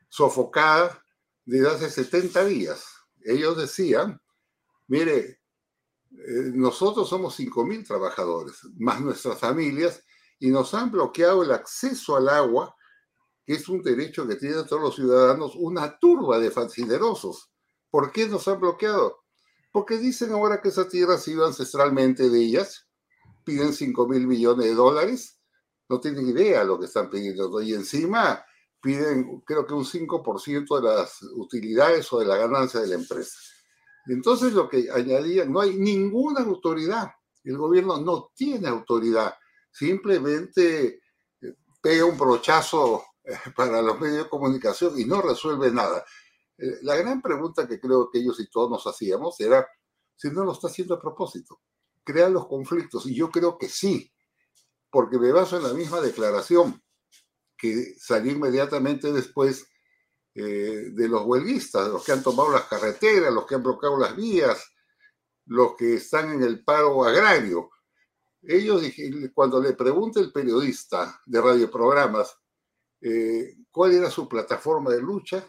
[0.09, 1.03] sofocada
[1.45, 2.85] desde hace 70 días.
[3.25, 4.21] Ellos decían,
[4.89, 5.41] mire,
[6.11, 10.03] eh, nosotros somos 5.000 trabajadores, más nuestras familias,
[10.43, 12.75] y nos han bloqueado el acceso al agua
[13.47, 17.53] que es un derecho que tienen todos los ciudadanos, una turba de fascinerosos.
[17.89, 19.23] ¿Por qué nos han bloqueado?
[19.71, 22.89] Porque dicen ahora que esa tierra ha sido ancestralmente de ellas,
[23.45, 25.39] piden 5 mil millones de dólares,
[25.89, 27.63] no tienen idea lo que están pidiendo.
[27.63, 28.45] Y encima
[28.81, 33.39] piden, creo que un 5% de las utilidades o de la ganancia de la empresa.
[34.09, 37.13] Entonces lo que añadían, no hay ninguna autoridad.
[37.45, 39.35] El gobierno no tiene autoridad.
[39.73, 41.01] Simplemente
[41.41, 46.05] eh, pega un brochazo eh, para los medios de comunicación y no resuelve nada.
[46.59, 49.67] Eh, la gran pregunta que creo que ellos y todos nos hacíamos era
[50.15, 51.63] si no lo está haciendo a propósito,
[52.05, 53.07] crea los conflictos.
[53.07, 54.13] Y yo creo que sí,
[54.91, 56.81] porque me baso en la misma declaración
[57.57, 59.67] que salió inmediatamente después
[60.35, 64.73] de los huelguistas, los que han tomado las carreteras, los que han bloqueado las vías,
[65.47, 67.71] los que están en el paro agrario.
[68.43, 68.83] Ellos,
[69.35, 72.37] cuando le pregunta el periodista de radioprogramas
[73.01, 75.47] eh, cuál era su plataforma de lucha,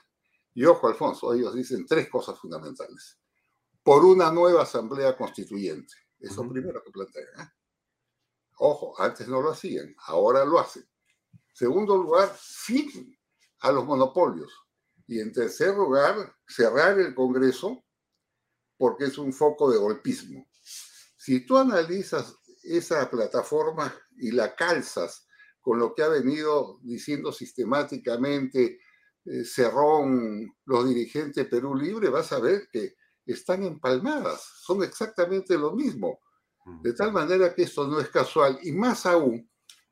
[0.53, 3.19] y ojo, Alfonso, ellos dicen tres cosas fundamentales.
[3.81, 5.93] Por una nueva asamblea constituyente.
[6.19, 7.25] Eso primero que plantean.
[7.39, 7.51] ¿eh?
[8.57, 10.87] Ojo, antes no lo hacían, ahora lo hacen.
[11.53, 13.17] Segundo lugar, fin
[13.59, 14.51] a los monopolios.
[15.07, 17.83] Y en tercer lugar, cerrar el Congreso
[18.77, 20.47] porque es un foco de golpismo.
[21.17, 25.27] Si tú analizas esa plataforma y la calzas
[25.61, 28.79] con lo que ha venido diciendo sistemáticamente
[29.25, 32.95] eh, Cerrón, los dirigentes de Perú Libre, vas a ver que
[33.25, 36.19] están empalmadas, son exactamente lo mismo.
[36.81, 38.57] De tal manera que esto no es casual.
[38.63, 39.49] Y más aún,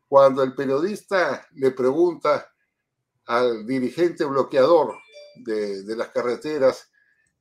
[0.08, 2.50] cuando el periodista le pregunta
[3.26, 4.98] al dirigente bloqueador
[5.38, 6.90] de, las carreteras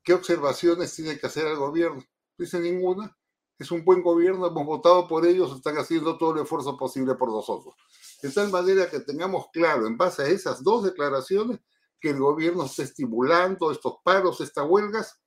[0.02, 2.02] qué observaciones tiene que hacer el gobierno,
[2.36, 3.16] dice ninguna.
[3.60, 7.28] Es un buen gobierno, hemos votado por ellos, están haciendo todo el esfuerzo posible por
[7.30, 7.74] nosotros.
[8.22, 11.60] De tal manera que tengamos claro, en base a esas dos declaraciones,
[12.00, 15.20] que el gobierno está estimulando estos paros, estas huelgas,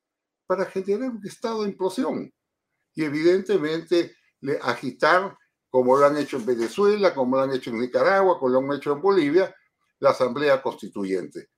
[0.47, 2.33] para generar un estado de implosión.
[2.95, 5.37] Y evidentemente le agitar
[5.69, 8.77] como lo han hecho en Venezuela, como lo han hecho en Nicaragua, como lo han
[8.77, 9.55] hecho en Bolivia,
[9.99, 11.49] la Asamblea Constituyente.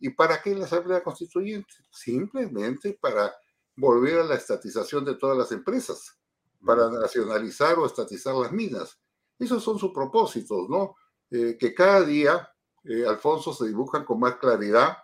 [0.00, 1.72] ¿Y para qué la Asamblea Constituyente?
[1.90, 3.32] Simplemente para
[3.76, 6.18] volver a la estatización de todas las empresas,
[6.64, 8.98] para nacionalizar o estatizar las minas.
[9.38, 10.96] Esos son sus propósitos, ¿no?
[11.30, 12.48] Eh, que cada día,
[12.84, 14.96] eh, Alfonso, se dibujan con más claridad,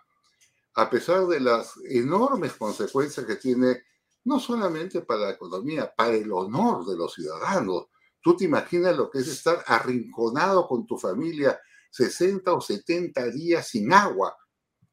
[0.75, 3.83] a pesar de las enormes consecuencias que tiene,
[4.25, 7.87] no solamente para la economía, para el honor de los ciudadanos,
[8.23, 11.59] Tú te imaginas lo que es estar arrinconado con tu familia
[11.91, 14.33] 60 o 70 días sin agua,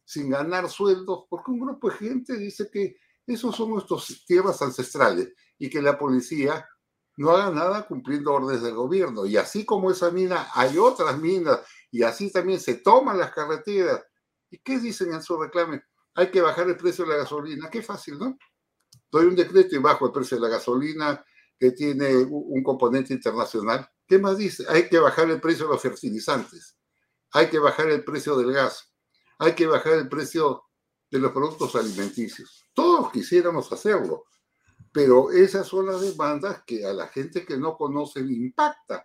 [0.05, 2.97] sin ganar sueldos, porque un grupo de gente dice que
[3.27, 6.67] esos son nuestras tierras ancestrales y que la policía
[7.17, 9.27] no haga nada cumpliendo órdenes del gobierno.
[9.27, 11.61] Y así como esa mina, hay otras minas
[11.91, 14.03] y así también se toman las carreteras.
[14.51, 15.83] ¿Y qué dicen en su reclame?
[16.15, 17.71] Hay que bajar el precio de la gasolina.
[17.71, 18.37] Qué fácil, ¿no?
[19.11, 21.25] Doy un decreto y bajo el precio de la gasolina,
[21.61, 23.87] que tiene un componente internacional.
[24.09, 24.65] ¿Qué más dice?
[24.69, 26.77] Hay que bajar el precio de los fertilizantes,
[27.33, 28.93] hay que bajar el precio del gas,
[29.39, 30.65] hay que bajar el precio
[31.11, 32.60] de los productos alimenticios.
[32.73, 34.25] Todos quisiéramos hacerlo,
[34.93, 39.05] pero esas son las demandas que a la gente que no conoce impacta.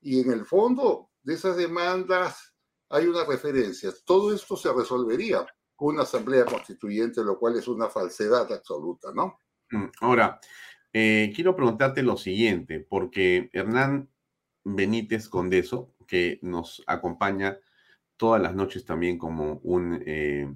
[0.00, 2.54] Y en el fondo de esas demandas
[2.88, 3.90] hay una referencia.
[4.04, 5.46] Todo esto se resolvería
[5.76, 9.38] con una asamblea constituyente, lo cual es una falsedad absoluta, ¿no?
[9.70, 10.40] Mm, ahora,
[10.92, 14.10] eh, quiero preguntarte lo siguiente, porque Hernán
[14.64, 17.58] Benítez Condeso, que nos acompaña
[18.16, 20.52] todas las noches también como un eh,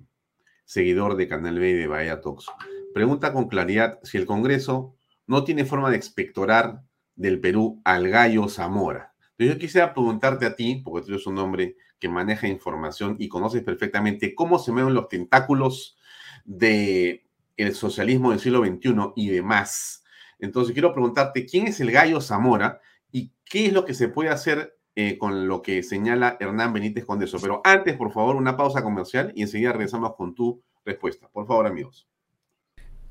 [0.65, 2.47] seguidor de Canal B y de Bahía Talks,
[2.93, 4.95] pregunta con claridad si el Congreso
[5.27, 6.83] no tiene forma de expectorar
[7.17, 9.15] del Perú al gallo Zamora.
[9.39, 13.63] yo quisiera preguntarte a ti, porque tú eres un hombre que maneja información y conoces
[13.63, 15.97] perfectamente cómo se mueven los tentáculos
[16.45, 17.23] del
[17.57, 20.05] el socialismo del siglo XXI y demás
[20.39, 24.31] entonces quiero preguntarte, ¿quién es el gallo Zamora y qué es lo que se puede
[24.31, 27.39] hacer eh, con lo que señala Hernán Benítez Condeso?
[27.41, 31.29] Pero antes, por favor, una pausa comercial y enseguida regresamos con tu respuesta.
[31.33, 32.09] Por favor, amigos.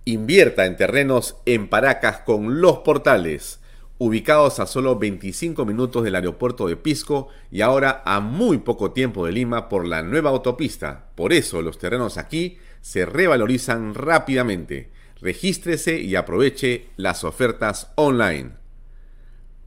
[0.05, 3.61] Invierta en terrenos en Paracas con los portales
[3.97, 9.25] ubicados a solo 25 minutos del aeropuerto de Pisco y ahora a muy poco tiempo
[9.25, 11.11] de Lima por la nueva autopista.
[11.15, 14.91] Por eso los terrenos aquí se revalorizan rápidamente.
[15.21, 18.51] Regístrese y aproveche las ofertas online.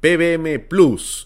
[0.01, 1.26] PBM Plus,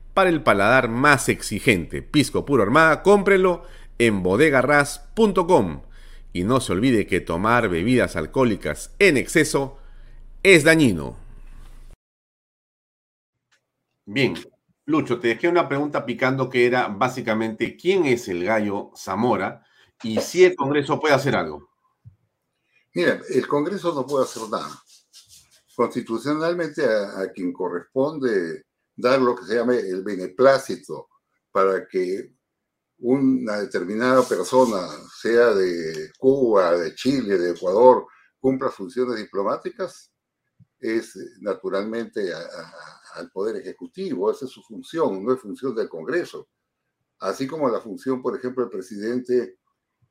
[0.13, 2.01] para el paladar más exigente.
[2.01, 3.63] Pisco puro armada, cómprelo
[3.97, 5.81] en bodegarras.com.
[6.33, 9.77] Y no se olvide que tomar bebidas alcohólicas en exceso
[10.43, 11.17] es dañino.
[14.05, 14.33] Bien,
[14.85, 19.63] Lucho, te dejé una pregunta picando que era básicamente quién es el gallo Zamora
[20.03, 21.69] y si el Congreso puede hacer algo.
[22.93, 24.69] Mira, el Congreso no puede hacer nada.
[25.75, 31.09] Constitucionalmente a, quien corresponde dar lo que se llama el beneplácito
[31.51, 32.35] para que
[32.99, 34.87] una determinada persona,
[35.19, 38.05] sea de Cuba, de Chile, de Ecuador,
[38.39, 40.11] cumpla funciones diplomáticas,
[40.79, 42.31] es naturalmente
[43.13, 46.49] al Poder Ejecutivo, esa es su función, no es función del Congreso.
[47.19, 49.59] Así como la función, por ejemplo, del presidente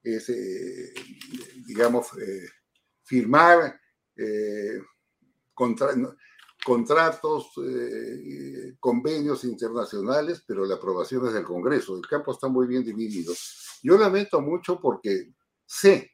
[0.02, 0.94] es, eh,
[1.66, 2.48] digamos, eh,
[3.02, 3.80] firmar
[4.16, 4.80] eh,
[6.64, 7.52] contratos,
[8.78, 11.96] convenios internacionales, pero la aprobación es del Congreso.
[11.96, 13.32] El campo está muy bien dividido.
[13.82, 15.32] Yo lamento mucho porque
[15.64, 16.10] sé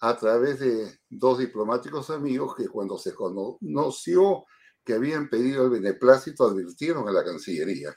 [0.00, 4.44] a través de dos diplomáticos amigos que cuando se conoció
[4.84, 7.94] que habían pedido el beneplácito advirtieron a la Cancillería,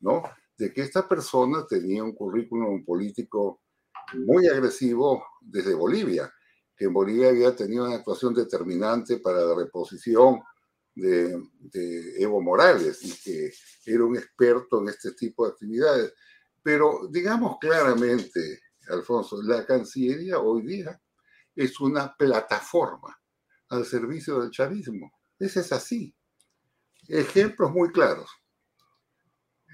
[0.00, 0.22] ¿no?
[0.58, 3.62] De que esta persona tenía un currículum político
[4.26, 6.30] muy agresivo desde Bolivia,
[6.76, 10.40] que en Bolivia había tenido una actuación determinante para la reposición
[10.94, 13.52] de, Evo Morales y que
[13.86, 16.14] era un experto en este tipo de actividades.
[16.62, 21.00] Pero digamos claramente, Alfonso, la Cancillería hoy día
[21.54, 23.18] es una plataforma
[23.68, 25.12] al servicio del chavismo.
[25.38, 26.14] Ese es así.
[27.08, 28.30] Ejemplos muy claros.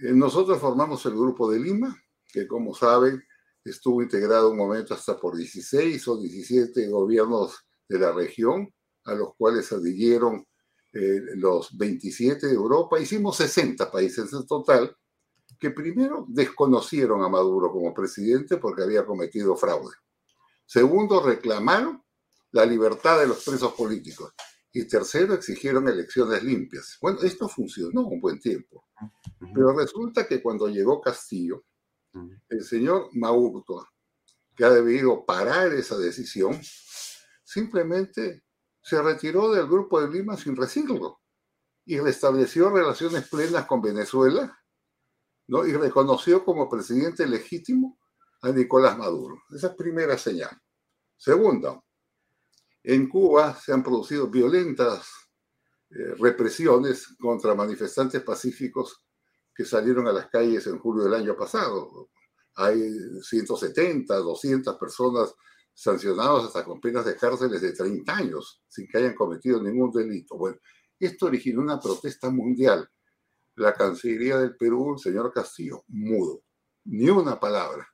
[0.02, 1.96] Eh, nosotros formamos el Grupo de Lima,
[2.26, 3.22] que como saben
[3.64, 8.72] estuvo integrado un momento hasta por 16 o 17 gobiernos de la región,
[9.04, 10.46] a los cuales adhirieron
[10.92, 12.98] eh, los 27 de Europa.
[12.98, 14.96] Hicimos 60 países en total,
[15.58, 19.94] que primero desconocieron a Maduro como presidente porque había cometido fraude.
[20.66, 22.02] Segundo, reclamaron
[22.52, 24.32] la libertad de los presos políticos.
[24.72, 26.96] Y tercero, exigieron elecciones limpias.
[27.00, 28.84] Bueno, esto funcionó un buen tiempo.
[29.54, 31.64] Pero resulta que cuando llegó Castillo,
[32.48, 33.86] el señor Maurto,
[34.56, 36.60] que ha debido parar esa decisión,
[37.44, 38.44] simplemente
[38.82, 41.20] se retiró del Grupo de Lima sin recibirlo
[41.84, 44.58] y restableció relaciones plenas con Venezuela
[45.48, 45.66] ¿no?
[45.66, 47.98] y reconoció como presidente legítimo
[48.42, 49.42] a Nicolás Maduro.
[49.54, 50.50] Esa es primera señal.
[51.16, 51.82] Segunda,
[52.82, 55.08] en Cuba se han producido violentas
[55.90, 59.04] eh, represiones contra manifestantes pacíficos
[59.54, 62.08] que salieron a las calles en julio del año pasado.
[62.54, 62.80] Hay
[63.22, 65.34] 170, 200 personas
[65.74, 70.36] sancionadas hasta con penas de cárceles de 30 años sin que hayan cometido ningún delito.
[70.36, 70.58] Bueno,
[70.98, 72.88] esto originó una protesta mundial.
[73.56, 76.42] La Cancillería del Perú, el señor Castillo, mudo,
[76.84, 77.86] ni una palabra.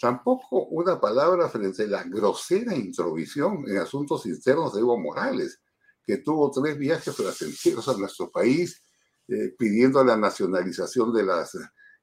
[0.00, 5.60] Tampoco una palabra frente a la grosera introvisión en asuntos internos de Evo Morales,
[6.04, 8.80] que tuvo tres viajes placenteros a nuestro país,
[9.26, 11.54] eh, pidiendo la nacionalización de las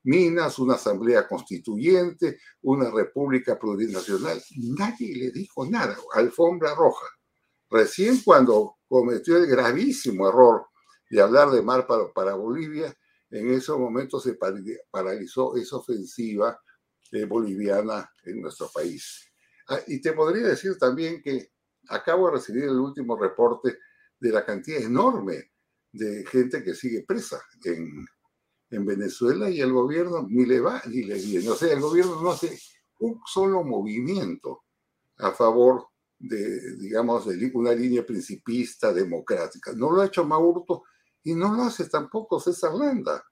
[0.05, 4.41] minas, una asamblea constituyente, una república plurinacional.
[4.77, 7.07] Nadie le dijo nada, alfombra roja.
[7.69, 10.67] Recién cuando cometió el gravísimo error
[11.09, 12.95] de hablar de mar para, Bolivia,
[13.29, 14.37] en esos momentos se
[14.91, 16.59] paralizó esa ofensiva
[17.11, 19.29] eh, boliviana en nuestro país.
[19.67, 21.51] Ah, y te podría decir también que
[21.89, 23.79] acabo de recibir el último reporte
[24.19, 25.51] de la cantidad enorme
[25.91, 28.05] de gente que sigue presa en,
[28.69, 31.49] en Venezuela y el gobierno ni le va ni le viene.
[31.49, 32.59] O sea, el gobierno no hace
[32.99, 34.63] un solo movimiento
[35.17, 35.87] a favor
[36.17, 39.73] de, digamos, de una línea principista democrática.
[39.73, 40.83] No lo ha hecho Maurto
[41.23, 43.23] y no lo hace tampoco César Landa,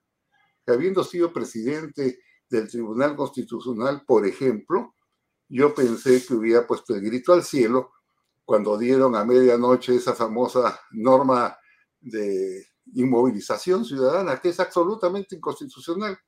[0.66, 4.94] habiendo sido presidente del Tribunal Constitucional, por ejemplo,
[5.48, 7.92] yo pensé que hubiera puesto el grito al cielo
[8.44, 11.56] cuando dieron a medianoche esa famosa norma
[12.00, 16.18] de inmovilización ciudadana, que es absolutamente inconstitucional,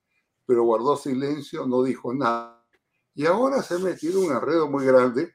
[0.44, 2.64] pero guardó silencio, no dijo nada.
[3.14, 5.34] Y ahora se ha metido un arredo muy grande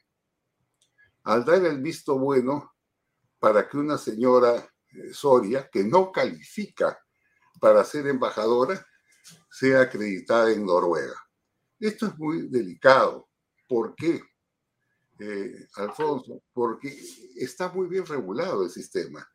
[1.24, 2.72] al dar el visto bueno
[3.40, 7.00] para que una señora eh, Soria, que no califica
[7.60, 8.86] para ser embajadora,
[9.50, 11.16] sea acreditada en Noruega.
[11.80, 13.28] Esto es muy delicado.
[13.68, 14.22] ¿Por qué,
[15.20, 16.44] eh, Alfonso?
[16.54, 16.96] Porque
[17.36, 19.28] está muy bien regulado el sistema.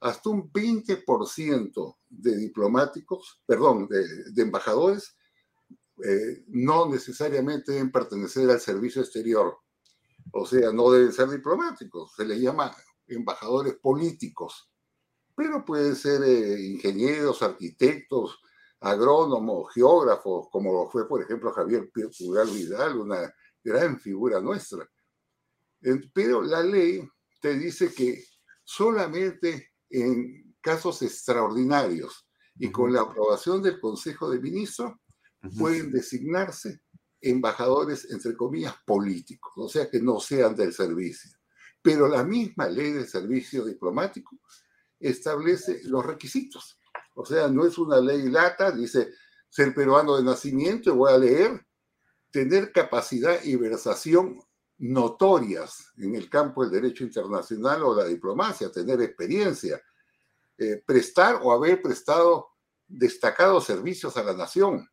[0.00, 5.16] Hasta un 20% de diplomáticos, perdón, de, embajadores,
[6.04, 9.58] eh, no necesariamente deben pertenecer al servicio exterior.
[10.32, 12.12] O sea, no deben ser diplomáticos.
[12.14, 12.74] Se les llama
[13.08, 14.70] embajadores políticos.
[15.34, 18.38] Pero pueden ser eh, ingenieros, arquitectos,
[18.80, 24.88] agrónomos, geógrafos, como lo fue, por ejemplo, Javier Pugal Vidal, una gran figura nuestra.
[26.12, 27.08] Pero la ley
[27.40, 28.24] te dice que
[28.64, 34.94] solamente en casos extraordinarios y con la aprobación del Consejo de Ministros
[35.56, 36.82] pueden designarse
[37.20, 41.30] embajadores, entre comillas, políticos, o sea, que no sean del servicio.
[41.82, 44.38] Pero la misma ley de servicio diplomático
[44.98, 46.78] establece los requisitos.
[47.14, 49.12] O sea, no es una ley lata, dice
[49.48, 51.66] ser peruano de nacimiento, voy a leer,
[52.30, 54.38] tener capacidad y versación
[54.78, 59.80] notorias en el campo del derecho internacional o la diplomacia, tener experiencia,
[60.56, 62.48] eh, prestar o haber prestado
[62.86, 64.88] destacados servicios a la nación,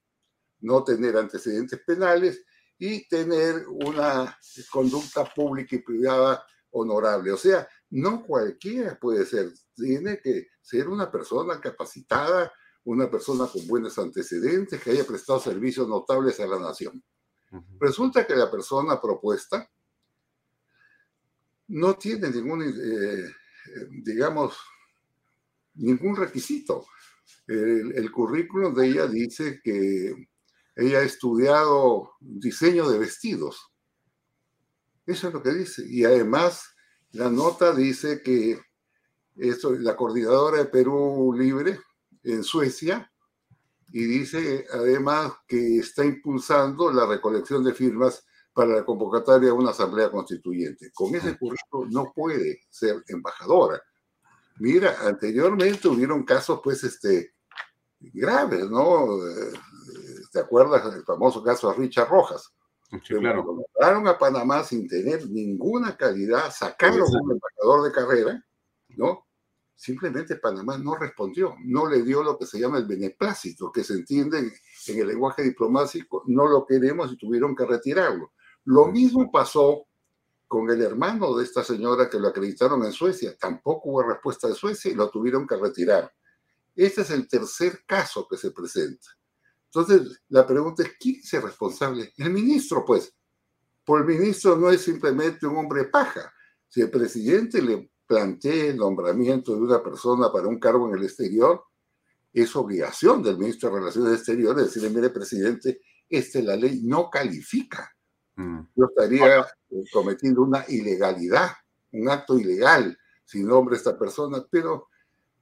[0.60, 2.44] no tener antecedentes penales
[2.78, 4.38] y tener una
[4.72, 7.32] conducta pública y privada honorable.
[7.32, 12.52] O sea, no cualquiera puede ser, tiene que ser una persona capacitada,
[12.84, 17.04] una persona con buenos antecedentes, que haya prestado servicios notables a la nación.
[17.80, 19.72] Resulta que la persona propuesta
[21.68, 23.32] no tiene ningún, eh,
[24.04, 24.58] digamos,
[25.76, 26.86] ningún requisito.
[27.48, 30.28] El, el, currículum de ella dice que
[30.76, 33.72] ella ha estudiado diseño de vestidos.
[35.06, 35.84] Eso es lo que dice.
[35.88, 36.76] Y además,
[37.12, 38.60] la nota dice que
[39.36, 41.80] esto, la coordinadora de Perú Libre
[42.24, 43.12] en Suecia
[43.92, 48.26] y dice además que está impulsando la recolección de firmas
[48.56, 50.90] para la convocatoria de una asamblea constituyente.
[50.94, 53.82] Con ese currículum no puede ser embajadora.
[54.60, 57.34] Mira, anteriormente hubieron casos, pues, este,
[58.00, 59.08] graves, ¿no?
[60.32, 62.50] ¿Te acuerdas del famoso caso de Richard Rojas?
[63.04, 63.44] Sí, claro.
[63.78, 68.46] Lo a Panamá sin tener ninguna calidad, sacaron un embajador de carrera,
[68.96, 69.28] ¿no?
[69.76, 73.96] Simplemente Panamá no respondió, no le dio lo que se llama el beneplácito, que se
[73.96, 74.54] entiende
[74.88, 78.32] en el lenguaje diplomático, no lo queremos y tuvieron que retirarlo.
[78.66, 79.88] Lo mismo pasó
[80.48, 83.36] con el hermano de esta señora que lo acreditaron en Suecia.
[83.38, 86.12] Tampoco hubo respuesta de Suecia y lo tuvieron que retirar.
[86.76, 89.08] Este es el tercer caso que se presenta.
[89.66, 92.14] Entonces, la pregunta es, ¿quién es el responsable?
[92.18, 93.14] El ministro, pues.
[93.84, 96.34] Por el ministro no es simplemente un hombre paja.
[96.68, 101.04] Si el presidente le plantea el nombramiento de una persona para un cargo en el
[101.04, 101.64] exterior,
[102.34, 107.95] es obligación del ministro de Relaciones Exteriores decirle, mire, presidente, esta la ley no califica
[108.36, 108.60] Mm.
[108.76, 111.52] Yo estaría eh, cometiendo una ilegalidad,
[111.92, 114.90] un acto ilegal, si nombra a esta persona, pero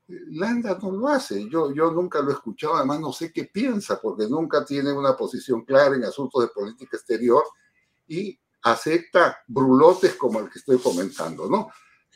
[0.08, 1.50] eh, Landa no lo hace.
[1.50, 5.18] Yo, yo nunca lo he escuchado, además no sé qué piensa, porque nunca tiene una
[5.18, 7.44] posición clara en asuntos de política exterior
[8.08, 11.70] y acepta brulotes como el que estoy comentando, ¿no?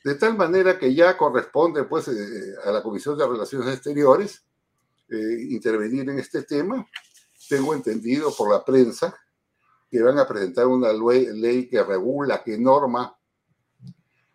[0.04, 4.44] De tal manera que ya corresponde pues eh, a la Comisión de Relaciones Exteriores
[5.10, 6.86] intervenir en este tema.
[7.48, 9.18] Tengo entendido por la prensa
[9.90, 13.18] que van a presentar una ley, que regula, que norma,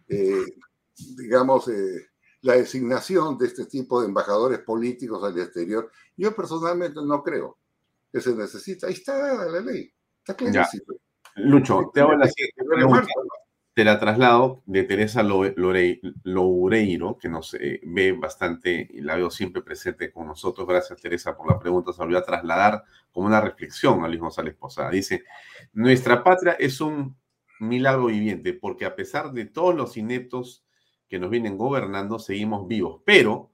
[0.08, 0.44] eh,
[1.16, 2.06] digamos, eh,
[2.42, 5.90] la designación de este tipo de embajadores políticos al exterior.
[6.16, 7.58] Yo personalmente no creo
[8.12, 8.86] que se necesita.
[8.86, 9.92] Ahí está la ley.
[10.18, 10.94] Está clarísimo.
[11.36, 13.06] Lucho, te hago la siguiente pregunta
[13.74, 19.62] te la traslado de Teresa Loureiro, que nos eh, ve bastante y la veo siempre
[19.62, 20.66] presente con nosotros.
[20.66, 21.92] Gracias, Teresa, por la pregunta.
[21.92, 24.90] Se volvió a trasladar como una reflexión a Luis González Posada.
[24.90, 25.24] Dice,
[25.72, 27.16] nuestra patria es un
[27.60, 30.64] milagro viviente porque a pesar de todos los ineptos
[31.08, 33.00] que nos vienen gobernando, seguimos vivos.
[33.06, 33.52] Pero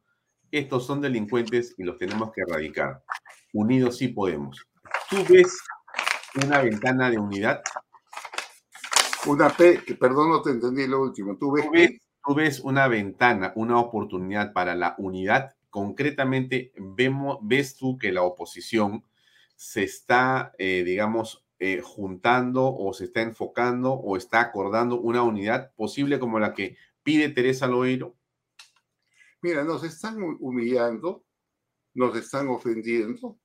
[0.50, 3.04] estos son delincuentes y los tenemos que erradicar.
[3.52, 4.66] Unidos sí podemos.
[5.10, 5.56] ¿Tú ves
[6.44, 7.62] una ventana de unidad
[9.28, 11.36] una P, que perdón, no te entendí lo último.
[11.36, 11.52] ¿Tú
[12.34, 15.54] ves, una ventana, una oportunidad para la unidad.
[15.70, 19.04] Concretamente, vemos, ves tú que la oposición
[19.56, 25.74] se está, eh, digamos, eh, juntando o se está enfocando o está acordando una unidad
[25.74, 28.16] posible como la que pide Teresa Loeiro?
[29.42, 31.24] Mira, nos están humillando,
[31.94, 33.38] nos están ofendiendo,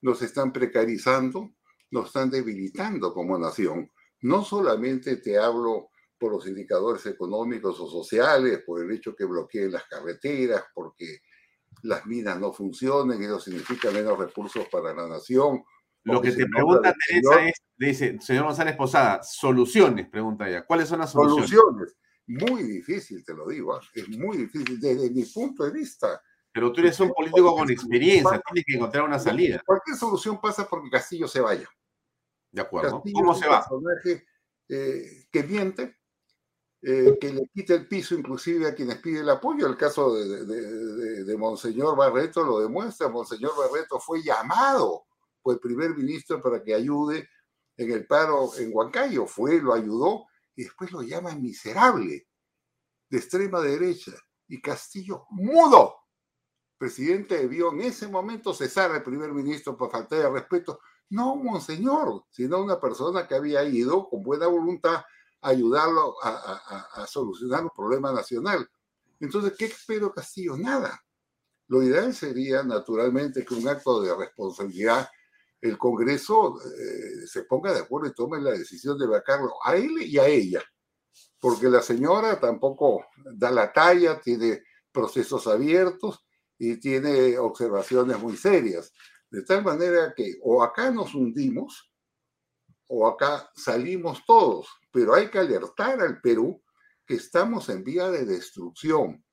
[0.00, 1.52] nos están precarizando,
[1.90, 3.90] nos están debilitando como nación.
[4.20, 9.72] No solamente te hablo por los indicadores económicos o sociales, por el hecho que bloqueen
[9.72, 11.20] las carreteras, porque
[11.82, 15.62] las minas no funcionen, eso significa menos recursos para la nación.
[16.04, 20.64] Lo que te pregunta Teresa es, dice, señor González Posada, soluciones, pregunta ella.
[20.64, 21.50] ¿Cuáles son las soluciones?
[21.50, 21.96] Soluciones.
[22.26, 23.80] Muy difícil, te lo digo, ¿ah?
[23.94, 26.20] es muy difícil desde mi punto de vista.
[26.52, 29.62] Pero tú eres un político con experiencia, tienes que encontrar una salida.
[29.64, 31.68] Cualquier solución pasa porque Castillo se vaya.
[32.50, 33.02] De acuerdo.
[33.12, 33.60] ¿Cómo se va?
[33.60, 34.26] personaje
[34.68, 35.96] eh, que miente,
[36.82, 39.66] eh, que le quita el piso inclusive a quienes piden el apoyo.
[39.66, 43.08] El caso de, de, de, Monseñor Barreto lo demuestra.
[43.08, 45.06] Monseñor Barreto fue llamado
[45.42, 47.28] por el primer ministro para que ayude
[47.76, 49.26] en el paro en Huancayo.
[49.26, 52.26] Fue, lo ayudó y después lo llaman miserable,
[53.08, 54.12] de extrema derecha.
[54.48, 55.94] Y Castillo, mudo.
[56.78, 60.80] presidente debió en ese momento cesar al primer ministro por falta de respeto.
[61.10, 65.04] No, monseñor, sino una persona que había ido con buena voluntad
[65.40, 68.68] a ayudarlo a, solucionar un problema nacional.
[69.20, 70.56] Entonces, ¿qué espero Castillo?
[70.56, 71.00] Nada.
[71.68, 75.08] Lo ideal sería, naturalmente, que un acto de responsabilidad
[75.60, 80.02] el Congreso eh, se ponga de acuerdo y tome la decisión de vacarlo a él
[80.02, 80.62] y a ella,
[81.40, 86.24] porque la señora tampoco da la talla, tiene procesos abiertos
[86.58, 88.92] y tiene observaciones muy serias,
[89.30, 91.92] de tal manera que o acá nos hundimos
[92.88, 96.62] o acá salimos todos, pero hay que alertar al Perú
[97.06, 99.24] que estamos en vía de destrucción.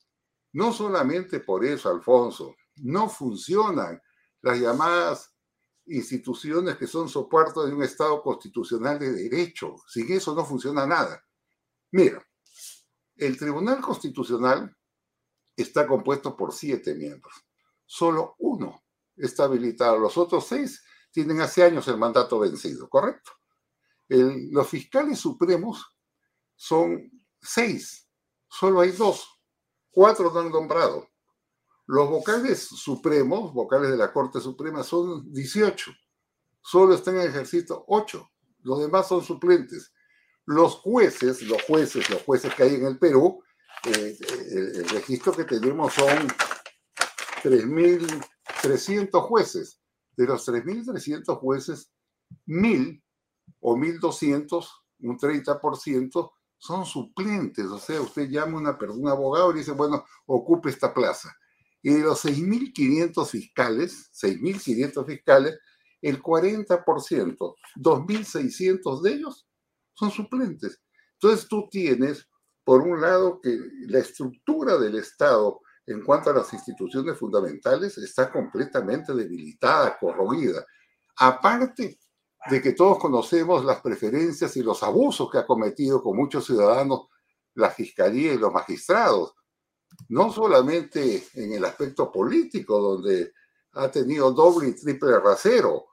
[0.53, 4.01] No solamente por eso, Alfonso, no funcionan
[4.41, 5.33] las llamadas
[5.87, 9.75] instituciones que son soporte de un Estado constitucional de derecho.
[9.87, 11.23] Sin eso no funciona nada.
[11.91, 12.25] Mira,
[13.15, 14.75] el Tribunal Constitucional
[15.55, 17.33] está compuesto por siete miembros.
[17.85, 18.84] Solo uno
[19.17, 19.97] está habilitado.
[19.97, 23.31] Los otros seis tienen hace años el mandato vencido, ¿correcto?
[24.07, 25.83] Los fiscales supremos
[26.55, 27.11] son
[27.41, 28.07] seis.
[28.49, 29.27] Solo hay dos.
[29.91, 31.07] Cuatro no han nombrado.
[31.87, 35.91] Los vocales supremos, vocales de la Corte Suprema, son 18.
[36.61, 38.29] Solo están en ejercicio 8.
[38.63, 39.93] Los demás son suplentes.
[40.45, 43.43] Los jueces, los jueces, los jueces que hay en el Perú,
[43.85, 44.17] eh,
[44.49, 46.27] el, el, registro que tenemos son
[48.69, 49.81] 3.300 jueces.
[50.15, 51.91] De los 3.300 jueces,
[52.47, 53.03] 1.000
[53.59, 54.67] o 1.200,
[54.99, 57.65] un 30%, son suplentes.
[57.65, 61.35] O sea, usted llama a una persona, un abogado y dice, bueno, ocupe esta plaza
[61.85, 65.59] y de los 6.500 fiscales, 6.500 fiscales,
[66.01, 69.47] el 40%, 2.600 de ellos
[69.93, 70.81] son suplentes.
[71.13, 72.27] Entonces tú tienes,
[72.63, 73.55] por un lado, que
[73.85, 80.65] la estructura del Estado en cuanto a las instituciones fundamentales está completamente debilitada, corroída.
[81.17, 81.99] Aparte
[82.49, 87.07] de que todos conocemos las preferencias y los abusos que ha cometido con muchos ciudadanos
[87.55, 89.35] la Fiscalía y los magistrados
[90.09, 93.33] no solamente en el aspecto político, donde
[93.73, 95.85] ha tenido doble y triple rasero,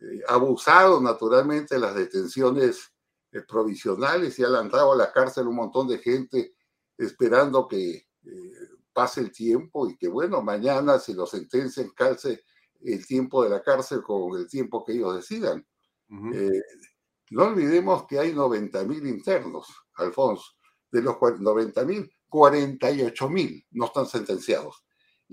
[0.00, 2.92] eh, abusado naturalmente de las detenciones
[3.30, 6.54] eh, provisionales y ha lanzado a la cárcel un montón de gente
[6.98, 8.52] esperando que eh,
[8.92, 12.44] pase el tiempo y que, bueno, mañana si lo sentencian, calce
[12.80, 15.66] el tiempo de la cárcel con el tiempo que ellos decidan.
[16.08, 16.62] Uh -huh.
[17.30, 20.44] no olvidemos que hay 90 mil internos, Alfonso.
[20.90, 24.84] De los 90 mil, 48 mil no están sentenciados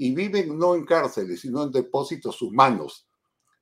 [0.02, 3.06] y viven no en cárceles, sino en depósitos humanos.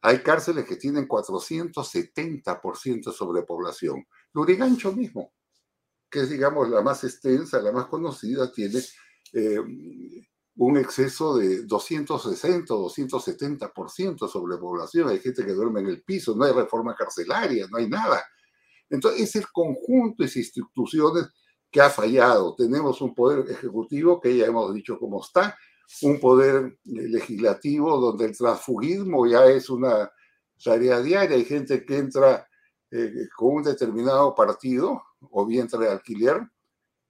[0.01, 4.05] Hay cárceles que tienen 470% de sobrepoblación.
[4.33, 5.33] Lurigancho mismo,
[6.11, 8.81] que es, digamos, la más extensa, la más conocida, tiene
[9.33, 9.59] eh,
[10.57, 15.09] un exceso de 260 o 270% de sobrepoblación.
[15.09, 18.23] Hay gente que duerme en el piso, no hay reforma carcelaria, no hay nada.
[18.89, 21.27] Entonces, es el conjunto de instituciones
[21.69, 22.55] que ha fallado.
[22.55, 25.55] Tenemos un poder ejecutivo que ya hemos dicho cómo está,
[26.01, 30.11] un poder legislativo donde el transfugismo ya es una
[30.63, 31.35] tarea diaria.
[31.35, 32.47] Hay gente que entra
[32.89, 36.41] eh, con un determinado partido o bien trae alquiler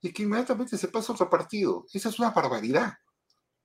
[0.08, 1.86] y que inmediatamente se pasa a otro partido.
[1.92, 2.94] Esa es una barbaridad.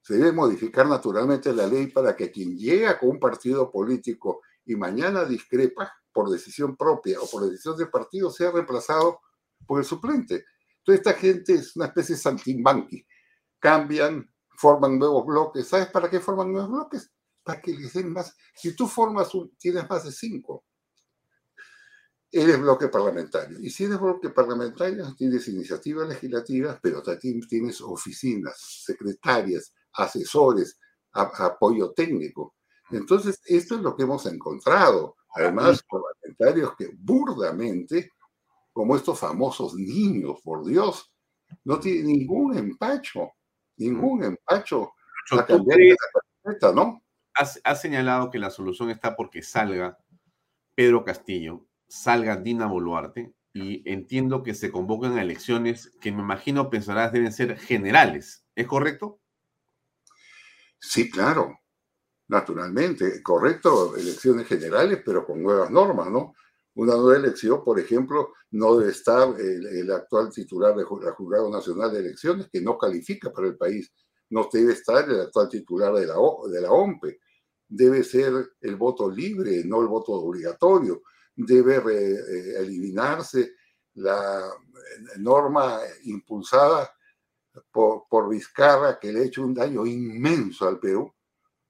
[0.02, 4.74] Se debe modificar naturalmente la ley para que quien llega con un partido político y
[4.74, 9.20] mañana discrepa por decisión propia o por decisión del partido sea reemplazado
[9.66, 10.44] por el suplente.
[10.82, 13.06] Toda esta gente es una especie de saltimbanqui.
[13.60, 15.68] Cambian, forman nuevos bloques.
[15.68, 17.12] ¿Sabes para qué forman nuevos bloques?
[17.44, 18.36] Para que les den más.
[18.56, 20.64] Si tú formas un, tienes más de cinco,
[22.32, 23.58] eres bloque parlamentario.
[23.60, 30.78] Y si eres bloque parlamentario, tienes iniciativas legislativas, pero también tienes oficinas, secretarias, asesores,
[31.12, 32.54] a, apoyo técnico.
[32.90, 35.16] Entonces, esto es lo que hemos encontrado.
[35.34, 38.10] Además, parlamentarios que burdamente
[38.72, 41.12] como estos famosos niños, por Dios.
[41.64, 43.32] No tiene ningún empacho,
[43.76, 44.92] ningún empacho
[45.30, 45.78] a cambiar
[46.44, 47.02] esta ¿no?
[47.34, 49.98] Has, señalado que la solución está porque salga
[50.74, 56.70] Pedro Castillo, salga Dina Boluarte, y entiendo que se convocan a elecciones que me imagino
[56.70, 58.46] pensarás deben ser generales.
[58.56, 59.20] ¿Es correcto?
[60.80, 61.58] Sí, claro.
[62.28, 66.34] Naturalmente, correcto, elecciones generales, pero con nuevas normas, ¿no?
[66.76, 71.98] Una nueva elección, por ejemplo, no debe estar el, actual titular del Juzgado Nacional de
[71.98, 73.92] Elecciones, que no califica para el país.
[74.30, 76.14] No debe estar el actual titular de la,
[76.50, 77.18] de la OMPE.
[77.68, 78.32] Debe ser
[78.62, 81.02] el voto libre, no el voto obligatorio.
[81.46, 83.54] Debe eh, eliminarse
[83.94, 86.92] la eh, norma impulsada
[87.70, 91.12] por, por Vizcarra, que le ha hecho un daño inmenso al Perú,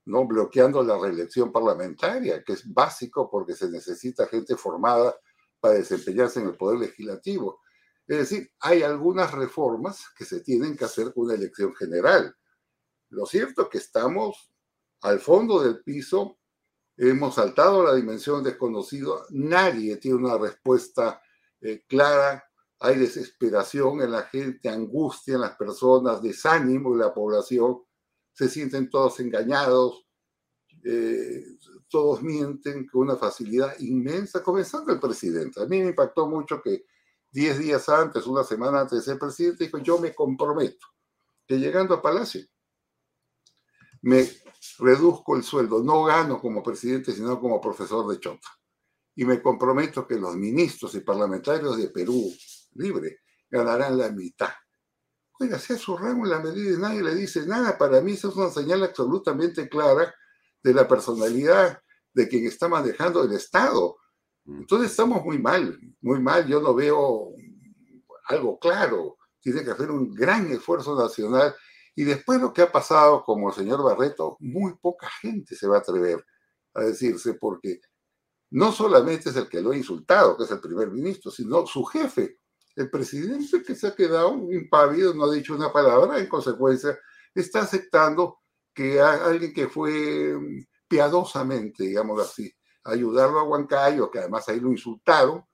[0.07, 0.27] ¿no?
[0.27, 5.15] bloqueando la reelección parlamentaria, que es básico porque se necesita gente formada
[5.61, 7.61] para desempeñarse en el poder legislativo.
[8.07, 12.35] Es decir, hay algunas reformas que se tienen que hacer con una elección general.
[13.11, 14.53] Lo cierto es que estamos
[15.03, 16.39] al fondo del piso,
[16.97, 21.23] hemos saltado la dimensión desconocido, nadie tiene una respuesta
[21.61, 22.45] eh, clara,
[22.81, 27.81] hay desesperación en la gente, angustia en las personas, desánimo en la población.
[28.33, 30.05] Se sienten todos engañados,
[30.85, 31.45] eh,
[31.89, 35.63] todos mienten con una facilidad inmensa, comenzando el presidente.
[35.63, 36.87] A mí me impactó mucho que
[37.31, 40.87] diez días antes, una semana antes de ser presidente, dijo, yo me comprometo
[41.47, 42.45] que llegando a Palacio
[44.03, 44.29] me
[44.79, 48.49] reduzco el sueldo, no gano como presidente, sino como profesor de Chota.
[49.15, 52.33] Y me comprometo que los ministros y parlamentarios de Perú
[52.75, 54.49] Libre ganarán la mitad
[55.43, 57.77] Oiga, sea su rango en la medida y nadie le dice nada.
[57.77, 60.15] Para mí eso es una señal absolutamente clara
[60.63, 61.83] de la personalidad
[62.15, 63.97] de quien está manejando el Estado.
[64.45, 64.61] Mm.
[64.61, 66.47] Entonces estamos muy mal, muy mal.
[66.47, 67.35] Yo no veo
[68.27, 69.17] algo claro.
[69.41, 71.53] Tiene que hacer un gran esfuerzo nacional.
[71.95, 75.77] Y después lo que ha pasado, como el señor Barreto, muy poca gente se va
[75.77, 76.25] a atrever
[76.75, 77.81] a decirse, porque
[78.51, 81.85] no solamente es el que lo ha insultado, que es el primer ministro, sino su
[81.85, 82.39] jefe,
[82.77, 86.99] el presidente que se ha quedado impávido, no ha dicho una palabra, en consecuencia,
[87.35, 88.39] está aceptando
[88.75, 92.51] que alguien que fue mm, piadosamente, digamos así,
[92.85, 95.45] ayudarlo a Huancayo, que además ahí lo insultaron,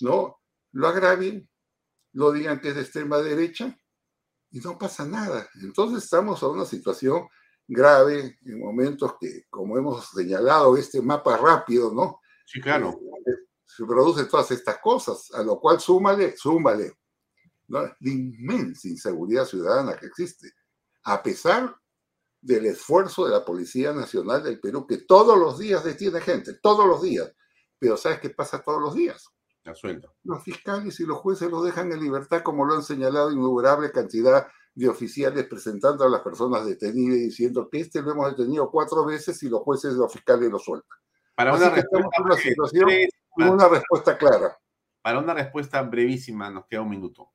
[0.00, 0.38] ¿no?
[0.72, 1.48] Lo agravien,
[2.12, 3.76] lo digan que es de extrema derecha
[4.50, 5.48] y no pasa nada.
[5.62, 7.28] Entonces estamos a una situación
[7.66, 12.20] grave en momentos que, como hemos señalado, este mapa rápido, ¿no?
[12.46, 12.98] Sí, claro.
[13.26, 16.94] Eh, se producen todas estas cosas, a lo cual súmale, súmale,
[17.68, 20.50] la inmensa inseguridad ciudadana que existe,
[21.04, 21.76] a pesar
[22.40, 26.86] del esfuerzo de la Policía Nacional del Perú, que todos los días detiene gente, todos
[26.86, 27.30] los días.
[27.78, 29.28] Pero ¿sabes qué pasa todos los días?
[29.68, 30.08] La suelta.
[30.24, 34.46] Los fiscales y los jueces los dejan en libertad, como lo han señalado innumerable cantidad
[34.74, 39.04] de oficiales presentando a las personas detenidas y diciendo que este lo hemos detenido cuatro
[39.04, 40.98] veces y los jueces y los fiscales lo sueltan.
[41.34, 41.84] Para una,
[42.24, 42.88] una situación
[43.36, 44.56] una respuesta clara.
[45.02, 47.30] Para una respuesta brevísima, nos queda un minuto.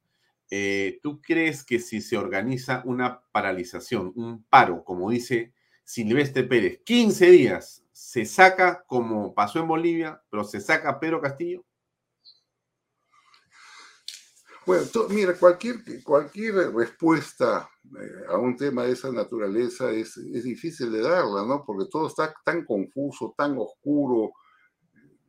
[0.50, 5.54] Eh, ¿Tú crees que si se organiza una paralización, un paro, como dice
[5.84, 11.64] Silvestre Pérez, 15 días, se saca como pasó en Bolivia, pero se saca Pedro Castillo?
[14.66, 20.90] Bueno, mira, cualquier, cualquier respuesta eh, a un tema de esa naturaleza es, es, difícil
[20.90, 21.66] de darla, ¿no?
[21.66, 24.32] Porque todo está tan confuso, tan oscuro,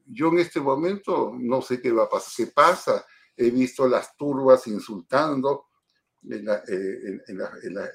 [0.06, 3.04] yo en este momento no sé qué va a pasar, qué pasa.
[3.36, 5.66] He visto las turbas insultando
[6.22, 7.20] en, eh,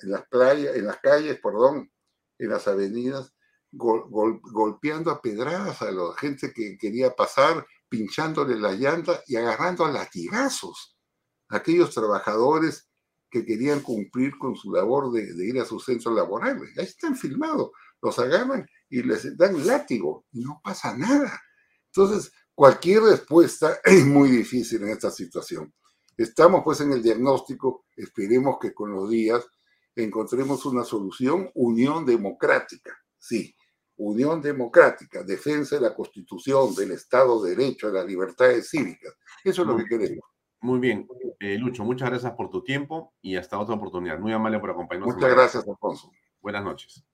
[0.03, 1.89] las playas, en las calles, perdón,
[2.37, 3.33] en las avenidas,
[3.71, 9.91] golpeando a pedradas a la gente que quería pasar, pinchándole las llantas y agarrando a
[9.91, 10.98] latigazos
[11.49, 12.89] aquellos trabajadores
[13.29, 16.77] que querían cumplir con su labor de, de ir a sus centros laborales.
[16.77, 17.71] Ahí están filmados,
[18.01, 21.39] los agarran y les dan látigo y no pasa nada.
[21.93, 25.73] Entonces, cualquier respuesta es muy difícil en esta situación.
[26.17, 29.45] Estamos pues en el diagnóstico, esperemos que con los días
[29.95, 33.55] encontremos una solución, unión democrática, sí,
[33.95, 39.13] unión democrática, defensa de la constitución, del Estado de Derecho, de las libertades cívicas.
[39.43, 40.28] Eso es lo que queremos.
[40.61, 41.07] Muy bien,
[41.39, 44.19] eh, Lucho, muchas gracias por tu tiempo y hasta otra oportunidad.
[44.19, 45.15] Muy amable por acompañarnos.
[45.15, 46.11] Muchas gracias, Alfonso.
[46.41, 47.05] Buenas noches.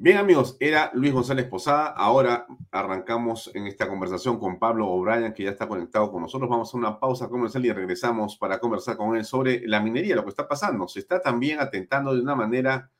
[0.00, 1.88] Bien amigos, era Luis González Posada.
[1.88, 6.48] Ahora arrancamos en esta conversación con Pablo O'Brien, que ya está conectado con nosotros.
[6.48, 10.22] Vamos a una pausa comercial y regresamos para conversar con él sobre la minería, lo
[10.22, 10.86] que está pasando.
[10.86, 12.92] Se está también atentando de una manera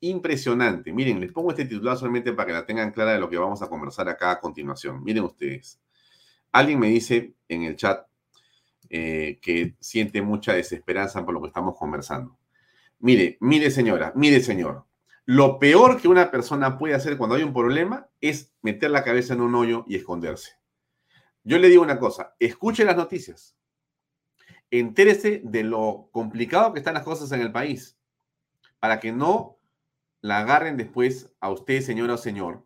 [0.00, 0.92] impresionante.
[0.92, 3.62] Miren, les pongo este titular solamente para que la tengan clara de lo que vamos
[3.62, 5.04] a conversar acá a continuación.
[5.04, 5.80] Miren ustedes.
[6.54, 8.06] Alguien me dice en el chat
[8.88, 12.38] eh, que siente mucha desesperanza por lo que estamos conversando.
[13.00, 14.84] Mire, mire señora, mire señor,
[15.26, 19.34] lo peor que una persona puede hacer cuando hay un problema es meter la cabeza
[19.34, 20.52] en un hoyo y esconderse.
[21.42, 23.56] Yo le digo una cosa, escuche las noticias,
[24.70, 27.98] entérese de lo complicado que están las cosas en el país,
[28.78, 29.58] para que no
[30.20, 32.64] la agarren después a usted, señora o señor,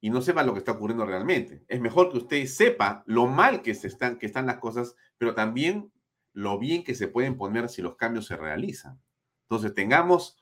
[0.00, 1.64] y no sepa lo que está ocurriendo realmente.
[1.68, 5.34] Es mejor que usted sepa lo mal que, se están, que están las cosas, pero
[5.34, 5.92] también
[6.32, 9.00] lo bien que se pueden poner si los cambios se realizan.
[9.42, 10.36] Entonces, tengamos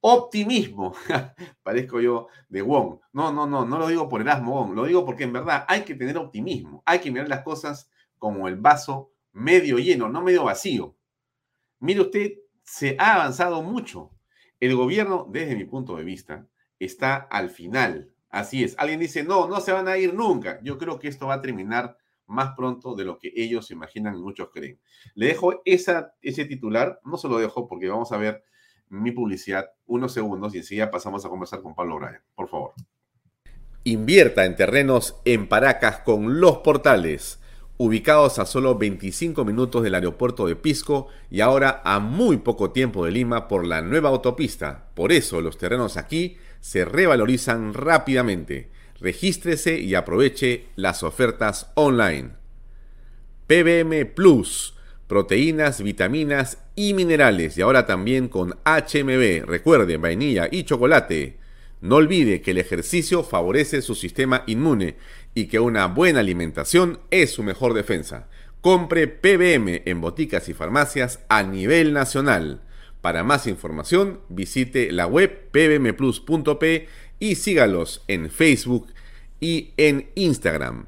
[0.00, 0.94] optimismo.
[1.62, 2.98] Parezco yo de Wong.
[3.12, 5.82] No, no, no, no lo digo por Erasmo Wong, lo digo porque en verdad hay
[5.82, 10.44] que tener optimismo, hay que mirar las cosas como el vaso medio lleno, no medio
[10.44, 10.96] vacío.
[11.80, 12.32] Mire usted,
[12.62, 14.12] se ha avanzado mucho.
[14.60, 16.46] El gobierno, desde mi punto de vista,
[16.78, 18.74] está al final Así es.
[18.78, 20.60] Alguien dice, no, no se van a ir nunca.
[20.62, 24.22] Yo creo que esto va a terminar más pronto de lo que ellos imaginan y
[24.22, 24.78] muchos creen.
[25.14, 28.44] Le dejo esa, ese titular, no se lo dejo porque vamos a ver
[28.88, 32.22] mi publicidad unos segundos y enseguida pasamos a conversar con Pablo Bryan.
[32.34, 32.72] Por favor.
[33.84, 37.40] Invierta en terrenos en Paracas con los portales,
[37.78, 43.04] ubicados a solo 25 minutos del aeropuerto de Pisco y ahora a muy poco tiempo
[43.04, 44.90] de Lima por la nueva autopista.
[44.94, 48.70] Por eso los terrenos aquí se revalorizan rápidamente.
[49.00, 52.30] Regístrese y aproveche las ofertas online.
[53.46, 54.74] PBM Plus,
[55.06, 61.38] proteínas, vitaminas y minerales y ahora también con HMB, recuerde, vainilla y chocolate.
[61.80, 64.96] No olvide que el ejercicio favorece su sistema inmune
[65.34, 68.28] y que una buena alimentación es su mejor defensa.
[68.60, 72.60] Compre PBM en boticas y farmacias a nivel nacional.
[73.00, 76.88] Para más información, visite la web pbmplus.p
[77.18, 78.88] y sígalos en Facebook
[79.40, 80.86] y en Instagram.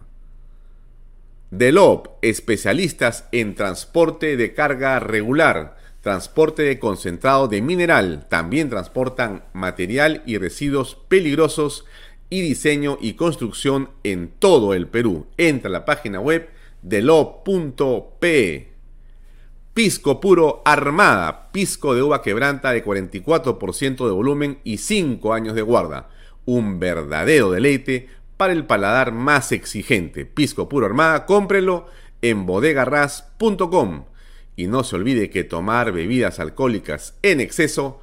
[1.51, 10.23] Delop, especialistas en transporte de carga regular, transporte de concentrado de mineral, también transportan material
[10.27, 11.85] y residuos peligrosos
[12.31, 15.27] y diseño y construcción en todo el Perú.
[15.37, 16.49] Entra a la página web
[16.81, 18.72] delop.p.
[19.75, 25.63] Pisco puro Armada, pisco de uva quebranta de 44% de volumen y 5 años de
[25.63, 26.11] guarda.
[26.45, 30.27] Un verdadero deleite para el paladar más exigente.
[30.27, 31.87] Pisco puro Armada, cómprelo
[32.21, 34.05] en bodegarras.com.
[34.57, 38.03] Y no se olvide que tomar bebidas alcohólicas en exceso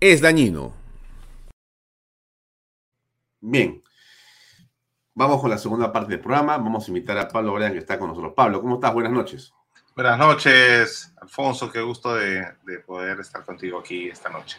[0.00, 0.74] es dañino.
[3.40, 3.80] Bien,
[5.14, 6.58] vamos con la segunda parte del programa.
[6.58, 8.32] Vamos a invitar a Pablo Bryan que está con nosotros.
[8.34, 8.92] Pablo, ¿cómo estás?
[8.92, 9.55] Buenas noches.
[9.96, 11.72] Buenas noches, Alfonso.
[11.72, 12.52] Qué gusto de,
[12.84, 14.58] poder estar contigo aquí esta noche.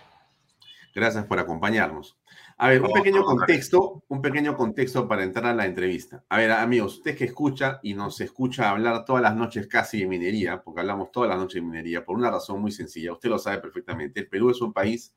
[0.96, 2.18] Gracias por acompañarnos.
[2.58, 6.24] A ver, un pequeño contexto, un pequeño contexto para entrar a la entrevista.
[6.28, 10.08] A ver, amigos, usted que escucha y nos escucha hablar todas las noches casi de
[10.08, 13.38] minería, porque hablamos todas las noches de minería, por una razón muy sencilla, usted lo
[13.38, 14.22] sabe perfectamente.
[14.22, 15.14] El Perú es un país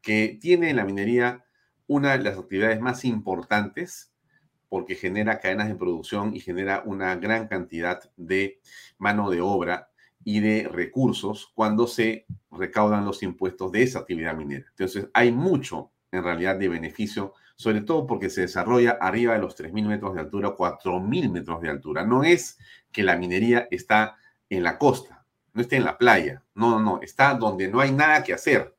[0.00, 1.44] que tiene en la minería
[1.88, 4.09] una de las actividades más importantes
[4.70, 8.60] porque genera cadenas de producción y genera una gran cantidad de
[8.98, 9.90] mano de obra
[10.24, 14.66] y de recursos cuando se recaudan los impuestos de esa actividad minera.
[14.70, 19.56] Entonces, hay mucho en realidad de beneficio, sobre todo porque se desarrolla arriba de los
[19.58, 22.06] 3.000 metros de altura, 4.000 metros de altura.
[22.06, 22.56] No es
[22.92, 24.18] que la minería está
[24.48, 27.90] en la costa, no está en la playa, no, no, no, está donde no hay
[27.90, 28.76] nada que hacer.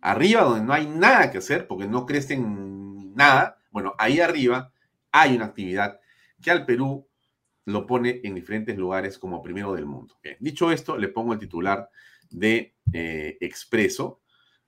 [0.00, 4.72] Arriba donde no hay nada que hacer porque no crecen nada, bueno, ahí arriba
[5.12, 6.00] hay una actividad
[6.42, 7.08] que al Perú
[7.66, 10.18] lo pone en diferentes lugares como primero del mundo.
[10.38, 11.90] Dicho esto, le pongo el titular
[12.30, 14.22] de eh, Expreso,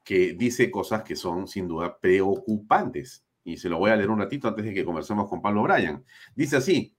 [0.04, 3.24] que dice cosas que son sin duda preocupantes.
[3.44, 6.04] Y se lo voy a leer un ratito antes de que conversemos con Pablo Bryan.
[6.34, 6.96] Dice así,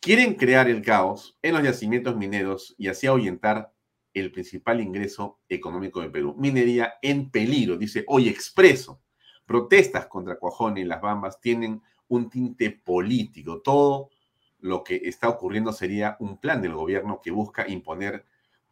[0.00, 3.72] quieren crear el caos en los yacimientos mineros y así ahuyentar
[4.14, 6.34] el principal ingreso económico de Perú.
[6.38, 9.02] Minería en peligro, dice hoy Expreso.
[9.44, 13.60] Protestas contra Cuajón y las Bambas tienen un tinte político.
[13.62, 14.10] Todo
[14.60, 18.24] lo que está ocurriendo sería un plan del gobierno que busca imponer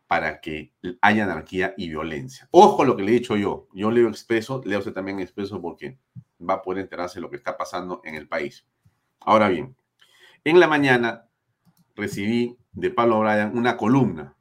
[0.07, 2.49] para que haya anarquía y violencia.
[2.51, 3.69] Ojo lo que le he dicho yo.
[3.73, 5.99] Yo leo expreso, leo usted también expreso porque
[6.41, 8.67] va a poder enterarse de lo que está pasando en el país.
[9.21, 9.75] Ahora bien,
[10.45, 11.29] en la mañana
[11.95, 14.37] recibí de Pablo Bryan una columna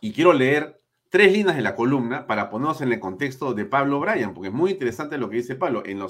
[0.00, 0.77] y quiero leer
[1.10, 4.54] tres líneas de la columna para ponernos en el contexto de Pablo Bryan, porque es
[4.54, 5.82] muy interesante lo que dice Pablo.
[5.84, 6.00] En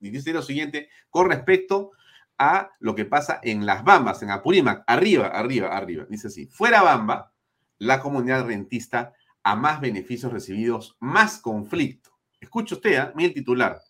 [0.00, 1.92] dice lo siguiente con respecto
[2.38, 6.06] a lo que pasa en las Bambas, en Apurímac, arriba, arriba, arriba.
[6.08, 7.32] Dice así, fuera Bamba,
[7.78, 12.10] la comunidad rentista a más beneficios recibidos, más conflicto.
[12.40, 13.12] Escucha usted, ¿eh?
[13.18, 13.80] el titular.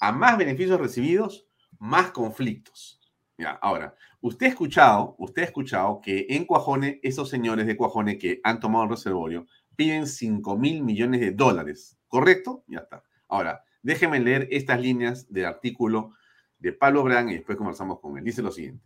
[0.00, 1.46] A más beneficios recibidos,
[1.78, 3.00] más conflictos.
[3.36, 8.18] Ya, ahora, usted ha escuchado, usted ha escuchado que en Cuajone, esos señores de Cuajone
[8.18, 9.46] que han tomado el reservorio
[9.76, 12.64] piden 5 mil millones de dólares, ¿correcto?
[12.66, 13.02] Ya está.
[13.28, 16.14] Ahora, déjenme leer estas líneas del artículo
[16.58, 18.24] de Pablo Brand y después conversamos con él.
[18.24, 18.84] Dice lo siguiente.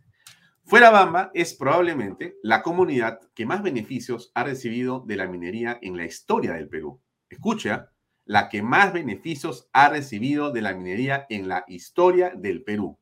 [0.63, 5.95] Fuera Bamba es probablemente la comunidad que más beneficios ha recibido de la minería en
[5.95, 6.99] la historia del Perú.
[7.29, 7.93] Escucha,
[8.25, 12.99] la que más beneficios ha recibido de la minería en la historia del Perú.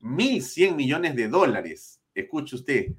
[0.00, 2.00] 1.100 millones de dólares.
[2.14, 2.94] Escuche usted,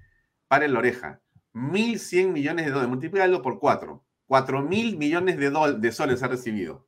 [0.49, 1.21] pare la oreja.
[1.53, 4.03] 1.100 millones de dólares, multiplícalo por 4.
[4.31, 6.87] 4.000 millones de, de soles ha recibido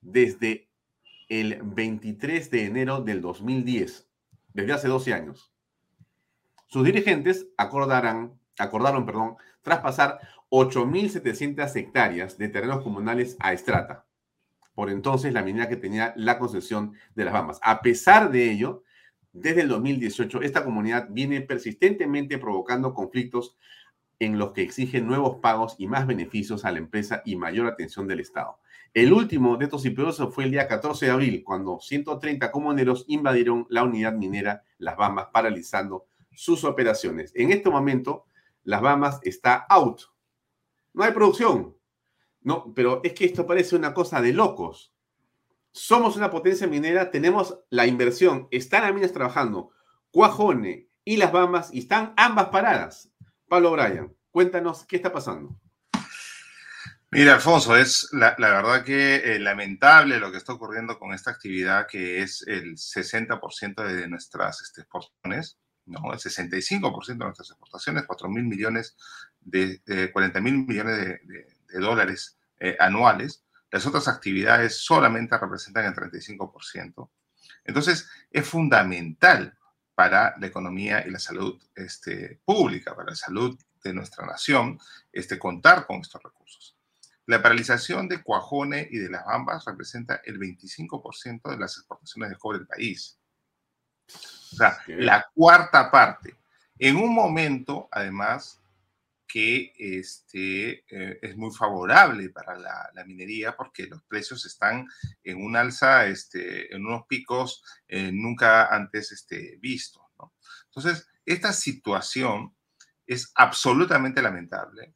[0.00, 0.70] desde
[1.28, 4.08] el 23 de enero del 2010,
[4.54, 5.52] desde hace 12 años.
[6.68, 14.06] Sus dirigentes acordarán, acordaron perdón, traspasar 8.700 hectáreas de terrenos comunales a Estrata.
[14.76, 17.58] Por entonces, la minera que tenía la concesión de las Bahamas.
[17.64, 18.84] A pesar de ello,
[19.32, 23.56] desde el 2018, esta comunidad viene persistentemente provocando conflictos
[24.22, 28.06] en los que exigen nuevos pagos y más beneficios a la empresa y mayor atención
[28.06, 28.60] del Estado.
[28.94, 33.66] El último de estos imperios fue el día 14 de abril, cuando 130 comuneros invadieron
[33.68, 37.32] la unidad minera Las Bahamas, paralizando sus operaciones.
[37.34, 38.26] En este momento,
[38.62, 40.02] Las Bahamas está out.
[40.92, 41.76] No hay producción.
[42.42, 44.94] No, pero es que esto parece una cosa de locos.
[45.72, 49.70] Somos una potencia minera, tenemos la inversión, están las minas trabajando,
[50.12, 53.11] Cuajone y Las Bahamas, y están ambas paradas.
[53.52, 55.54] Pablo Bryan, cuéntanos qué está pasando.
[57.10, 61.86] Mira, Alfonso, es la, verdad que eh, lamentable lo que está ocurriendo con esta actividad
[61.86, 66.14] que es el 60% de nuestras este, exportaciones, ¿no?
[66.14, 68.96] El 65% de nuestras exportaciones, 4 mil millones
[69.38, 73.44] de, 40 mil millones de, dólares eh, anuales.
[73.70, 77.10] Las otras actividades solamente representan el 35%.
[77.66, 79.58] Entonces, es fundamental
[79.94, 84.78] para la economía y la salud este, pública, para la salud de nuestra nación,
[85.12, 86.76] este, contar con estos recursos.
[87.26, 92.36] La paralización de Cuajone y de las Bambas representa el 25% de las exportaciones de
[92.36, 93.18] cobre del país.
[94.52, 96.36] O sea, la cuarta parte.
[96.78, 98.61] En un momento, además,
[99.32, 104.86] que este, eh, es muy favorable para la, minería porque los precios están
[105.24, 110.02] en un alza, este, en unos picos eh, nunca antes este, vistos.
[110.66, 112.54] Entonces, esta situación
[113.06, 114.94] es absolutamente lamentable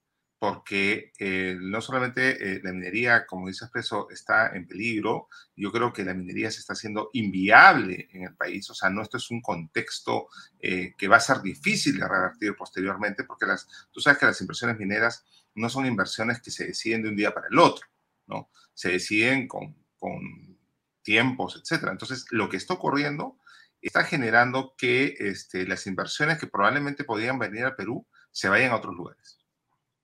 [0.48, 5.92] porque eh, no solamente eh, la minería, como dice Expreso, está en peligro, yo creo
[5.92, 9.28] que la minería se está haciendo inviable en el país, o sea, no esto es
[9.32, 10.28] un contexto
[10.60, 14.40] eh, que va a ser difícil de revertir posteriormente, porque las, tú sabes que las
[14.40, 15.24] inversiones mineras
[15.56, 17.84] no son inversiones que se deciden de un día para el otro,
[18.28, 18.48] ¿no?
[18.72, 20.60] Se deciden con, con
[21.02, 21.90] tiempos, etcétera.
[21.90, 23.36] Entonces, lo que está ocurriendo
[23.80, 28.76] está generando que este, las inversiones que probablemente podían venir al Perú se vayan a
[28.76, 29.40] otros lugares.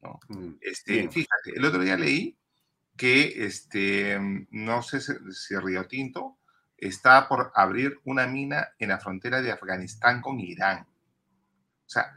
[0.02, 0.20] ¿No?
[0.28, 2.36] Mm, este, fíjate, el otro día leí
[2.96, 4.18] que, este,
[4.50, 6.38] no sé si, Río Tinto
[6.76, 10.86] está por abrir una mina en la frontera de Afganistán con Irán.
[11.86, 12.14] O sea,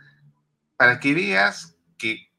[0.75, 2.29] para que veas que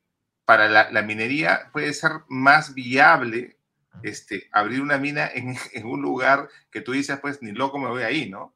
[0.44, 3.58] para la, minería puede ser más viable
[4.02, 7.88] este, abrir una mina en, en, un lugar que tú dices, pues ni loco me
[7.88, 8.54] voy ahí, ¿no?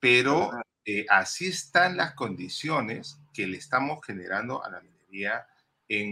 [0.00, 0.50] Pero
[0.84, 5.46] eh, así están las condiciones que le estamos generando a la minería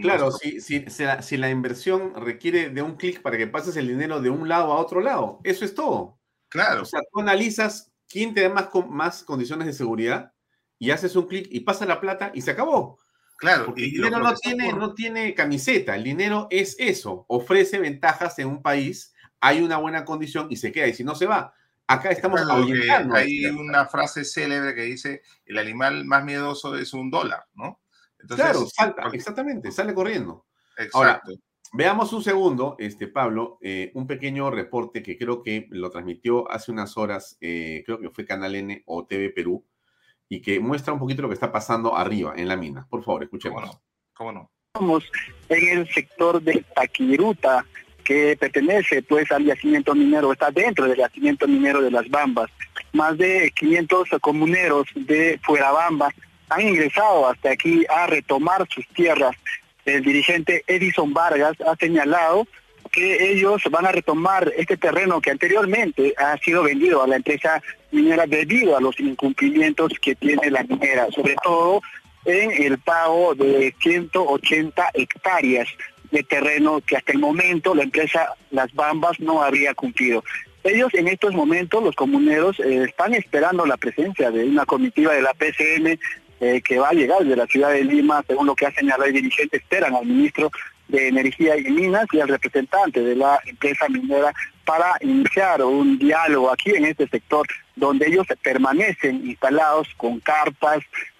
[0.01, 4.21] claro, si, si, si, la, inversión requiere de un clic para que pases el dinero
[4.21, 6.19] de un lado a otro lado, eso es todo.
[6.49, 6.81] Claro.
[6.81, 10.33] O sea, tú analizas quién te da más, más condiciones de seguridad
[10.79, 12.97] y haces un clic y pasa la plata y se acabó.
[13.37, 13.73] Claro.
[13.77, 18.63] el dinero no, tiene, no tiene camiseta, el dinero es eso, ofrece ventajas en un
[18.63, 21.53] país, hay una buena condición y se queda, y si no se va.
[21.85, 22.41] Acá estamos
[23.13, 27.79] Hay una frase célebre que dice, el animal más miedoso es un dólar, ¿no?
[28.35, 30.45] Claro, salta, exactamente, sale corriendo.
[30.93, 31.21] Ahora,
[31.73, 36.71] veamos un segundo, este, Pablo, eh, un pequeño reporte que creo que lo transmitió hace
[36.71, 39.65] unas horas, eh, creo que fue Canal N o TV Perú,
[40.29, 42.85] y que muestra un poquito lo que está pasando arriba, en la mina.
[42.89, 43.79] Por favor, escuchemos.
[44.13, 44.51] ¿Cómo no?
[44.73, 45.03] Estamos
[45.49, 47.65] en el sector de Taquiruta,
[48.03, 52.49] que pertenece pues al yacimiento minero, está dentro del yacimiento minero de Las Bambas.
[52.93, 56.13] Más de 500 comuneros de Fuerabamba
[56.49, 59.35] han ingresado hasta aquí a retomar sus tierras.
[59.85, 62.47] El dirigente Edison Vargas ha señalado
[62.91, 67.61] que ellos van a retomar este terreno que anteriormente ha sido vendido a la empresa
[67.91, 71.81] minera debido a los incumplimientos que tiene la minera, sobre todo
[72.25, 75.67] en el pago de 180 hectáreas
[76.11, 80.23] de terreno que hasta el momento la empresa Las Bambas no había cumplido.
[80.63, 85.21] Ellos en estos momentos, los comuneros, eh, están esperando la presencia de una comitiva de
[85.21, 85.97] la PCM
[86.39, 89.05] eh, que va a llegar de la ciudad de Lima, según lo que ha señalado
[89.05, 90.51] el dirigente, esperan al ministro
[90.87, 94.33] de Energía y Minas y al representante de la empresa minera
[94.65, 100.79] para iniciar un diálogo aquí en este sector donde ellos permanecen instalados con carpas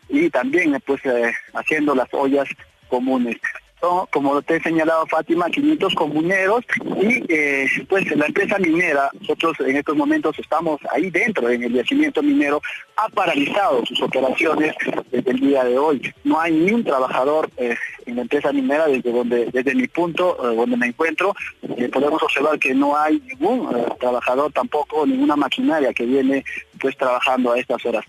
[0.09, 2.47] y también pues eh, haciendo las ollas
[2.87, 3.37] comunes
[3.79, 6.65] como te he señalado Fátima, 500 comuneros
[7.01, 11.73] y eh, pues la empresa minera, nosotros en estos momentos estamos ahí dentro en el
[11.73, 12.61] yacimiento minero,
[12.95, 14.75] ha paralizado sus operaciones
[15.11, 16.01] desde el día de hoy.
[16.23, 17.75] No hay ni un trabajador eh,
[18.05, 21.33] en la empresa minera desde donde desde mi punto eh, donde me encuentro
[21.91, 23.69] podemos observar que no hay ningún
[23.99, 26.43] trabajador tampoco ninguna maquinaria que viene
[26.79, 28.05] pues trabajando a estas horas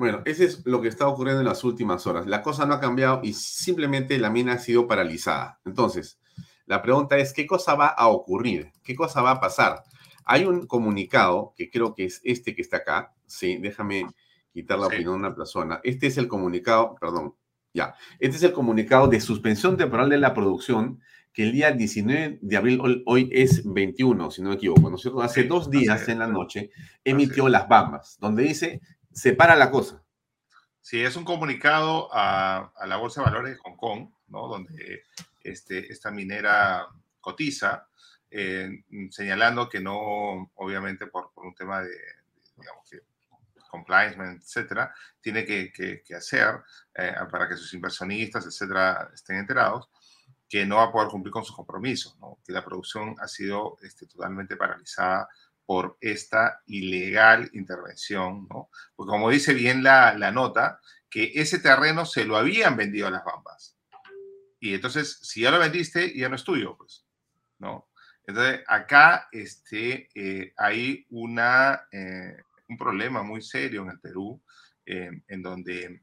[0.00, 2.26] bueno, ese es lo que está ocurriendo en las últimas horas.
[2.26, 5.60] La cosa no ha cambiado y simplemente la mina ha sido paralizada.
[5.66, 6.18] Entonces,
[6.64, 8.72] la pregunta es, ¿qué cosa va a ocurrir?
[8.82, 9.82] ¿Qué cosa va a pasar?
[10.24, 13.12] Hay un comunicado, que creo que es este que está acá.
[13.26, 14.06] Sí, déjame
[14.54, 15.82] quitar la opinión de una persona.
[15.84, 17.34] Este es el comunicado, perdón,
[17.74, 17.94] ya.
[18.18, 20.98] Este es el comunicado de suspensión temporal de la producción
[21.30, 25.02] que el día 19 de abril, hoy es 21, si no me equivoco, ¿no es
[25.02, 25.20] cierto?
[25.20, 26.70] Hace dos días en la noche
[27.04, 28.80] emitió las Bambas, donde dice
[29.12, 30.02] separa la cosa.
[30.80, 34.48] Sí, es un comunicado a, la Bolsa de Valores de Hong Kong, ¿no?
[34.48, 35.04] donde
[35.42, 36.86] este, esta minera
[37.20, 37.88] cotiza,
[38.30, 41.90] eh, señalando que no, obviamente por, un tema de,
[42.56, 43.00] digamos, que
[43.70, 46.60] compliance, etcétera, tiene que, hacer
[46.94, 49.88] eh, para que sus inversionistas, etcétera, estén enterados,
[50.48, 54.06] que no va a poder cumplir con sus compromisos, que la producción ha sido este,
[54.06, 55.28] totalmente paralizada
[55.70, 58.70] por esta ilegal intervención, ¿no?
[58.96, 63.24] Porque como dice bien la, nota, que ese terreno se lo habían vendido a las
[63.24, 63.78] bambas.
[64.58, 67.06] Y entonces, si ya lo vendiste, ya no es tuyo, pues,
[67.60, 67.88] ¿no?
[68.26, 72.36] Entonces, acá este, eh, hay una, eh,
[72.68, 74.42] un problema muy serio en el Perú,
[74.84, 76.02] eh, en donde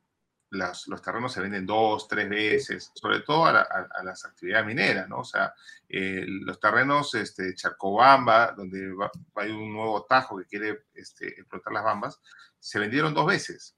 [0.50, 5.20] los terrenos se venden dos, tres veces, sobre todo a, las actividades mineras, ¿no?
[5.20, 5.54] O sea,
[5.90, 8.94] eh, los terrenos este, Charcobamba, donde
[9.36, 12.22] hay un nuevo tajo que quiere este, explotar las bambas,
[12.60, 13.76] se vendieron dos veces.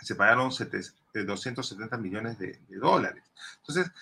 [0.00, 3.24] Se pagaron 270 millones de, dólares.
[3.58, 3.92] Entonces,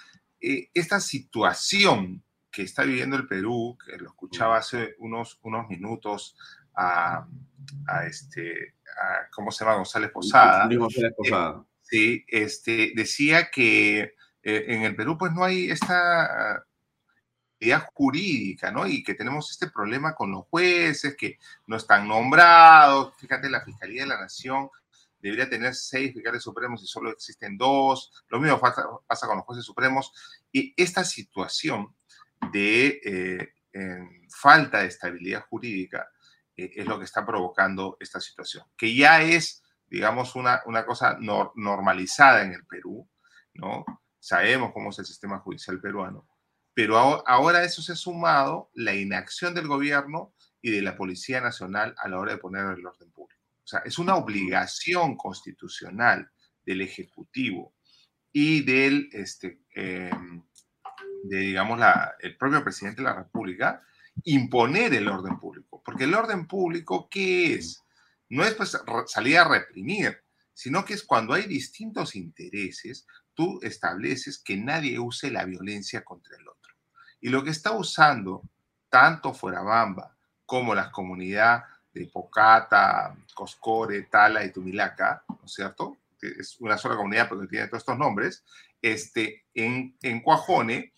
[0.40, 6.36] eh, esta situación que está viviendo el Perú, que lo escuchaba hace unos, unos minutos
[6.74, 7.26] a,
[8.06, 8.74] este,
[9.30, 9.76] ¿cómo se llama?
[9.76, 10.68] González Posada.
[10.74, 11.64] González Posada.
[11.82, 16.64] Sí, este, decía que eh, en el Perú pues no hay esta
[17.60, 18.86] idea jurídica, ¿no?
[18.86, 23.14] Y que tenemos este problema con los jueces que no están nombrados.
[23.18, 24.68] Fíjate, la Fiscalía de la Nación
[25.18, 28.12] debería tener seis fiscales supremos y solo existen dos.
[28.28, 30.12] Lo mismo pasa, con los jueces supremos.
[30.52, 31.94] Y esta situación
[32.52, 36.08] de eh, falta de estabilidad jurídica
[36.58, 41.18] eh, es lo que está provocando esta situación, que ya es digamos, una, una cosa
[41.20, 43.08] normalizada en el Perú,
[43.54, 43.84] ¿no?
[44.18, 46.28] Sabemos cómo es el sistema judicial peruano,
[46.74, 51.94] pero ahora eso se ha sumado la inacción del gobierno y de la Policía Nacional
[51.98, 53.42] a la hora de poner el orden público.
[53.64, 56.30] O sea, es una obligación constitucional
[56.64, 57.74] del Ejecutivo
[58.32, 60.42] y del, este, em,
[61.24, 63.82] de, digamos, la, el propio presidente de la República
[64.24, 65.82] imponer el orden público.
[65.84, 67.82] Porque el orden público, ¿qué es?
[68.30, 68.76] no es pues
[69.06, 70.22] salir a reprimir,
[70.52, 76.36] sino que es cuando hay distintos intereses, tú estableces que nadie use la violencia contra
[76.36, 76.74] el otro.
[77.20, 78.42] Y lo que está usando
[78.88, 85.96] tanto Fuerabamba como las comunidades de Pocata, Coscore, Tala y Tumilaca, ¿no es cierto?
[86.20, 88.44] Es una sola comunidad porque tiene todos estos nombres,
[88.82, 90.92] este, en, en Cuajone,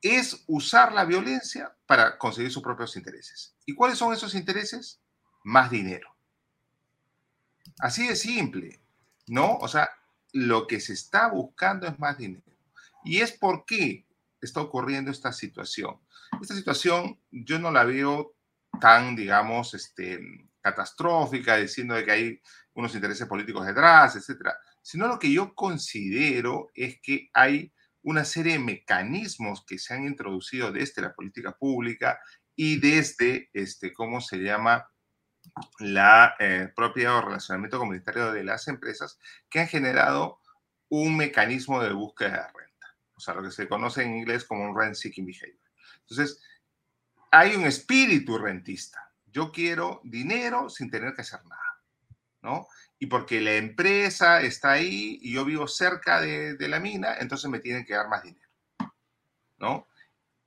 [0.00, 3.56] es usar la violencia para conseguir sus propios intereses.
[3.64, 5.00] ¿Y cuáles son esos intereses?
[5.42, 6.14] Más dinero.
[7.78, 8.78] Así de simple,
[9.26, 9.56] ¿no?
[9.56, 9.88] O sea,
[10.34, 12.44] lo que se está buscando es más dinero.
[13.04, 14.04] Y es por qué
[14.42, 15.98] está ocurriendo esta situación.
[16.42, 18.34] Esta situación yo no la veo
[18.78, 20.20] tan, digamos, este,
[20.60, 22.42] catastrófica, diciendo de que hay
[22.74, 27.72] unos intereses políticos detrás, etcétera, sino lo que yo considero es que hay
[28.08, 32.18] una serie de mecanismos que se han introducido desde la política pública
[32.56, 34.88] y desde, este, ¿cómo se llama?
[35.78, 39.18] la eh, propia relacionamiento comunitario de las empresas
[39.48, 40.40] que han generado
[40.88, 44.64] un mecanismo de búsqueda de renta, o sea, lo que se conoce en inglés como
[44.64, 45.58] un rent seeking behavior.
[46.00, 46.42] Entonces,
[47.30, 49.12] hay un espíritu rentista.
[49.26, 51.82] Yo quiero dinero sin tener que hacer nada,
[52.42, 52.66] ¿no?
[52.98, 57.48] Y porque la empresa está ahí y yo vivo cerca de, de la mina, entonces
[57.50, 58.48] me tienen que dar más dinero,
[59.58, 59.86] ¿no?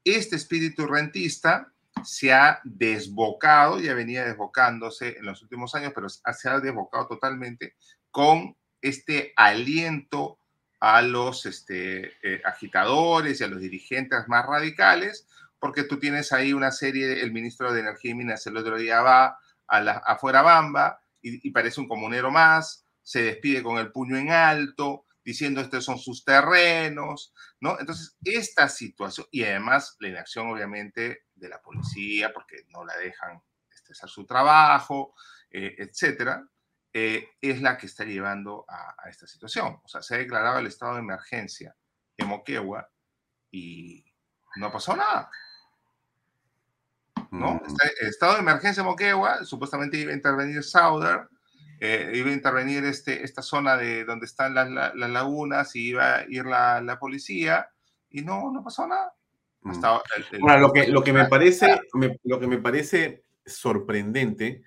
[0.03, 1.71] Este espíritu rentista
[2.03, 7.75] se ha desbocado, ya venía desbocándose en los últimos años, pero se ha desbocado totalmente
[8.09, 10.39] con este aliento
[10.79, 15.27] a los este, eh, agitadores y a los dirigentes más radicales,
[15.59, 19.01] porque tú tienes ahí una serie, el ministro de Energía y Minas el otro día
[19.01, 19.37] va
[19.67, 24.31] a la, afuera Bamba y, parece un comunero más, se despide con el puño en
[24.31, 27.79] alto, diciendo estos son sus terrenos, ¿no?
[27.79, 33.41] Entonces, esta situación, y además la inacción obviamente de la policía, porque no la dejan
[33.71, 35.13] este, hacer su trabajo,
[35.51, 36.43] eh, etcétera,
[36.93, 39.79] eh, es la que está llevando a, esta situación.
[39.83, 41.75] O sea, se ha declarado el estado de emergencia
[42.17, 42.89] en Moquegua
[43.49, 44.05] y
[44.57, 45.29] no ha pasado nada.
[47.31, 47.55] ¿No?
[47.55, 47.75] Mm.
[48.01, 51.27] el estado de emergencia en Moquegua, supuestamente iba a intervenir Sauder,
[51.79, 56.17] eh, iba a intervenir este, esta zona de donde están las, las, lagunas y iba
[56.17, 57.69] a ir la, la, policía
[58.09, 59.13] y no, no pasó nada.
[59.61, 59.71] Mm.
[60.31, 64.63] el, el, lo que, lo que me parece, me, lo que me parece sorprendente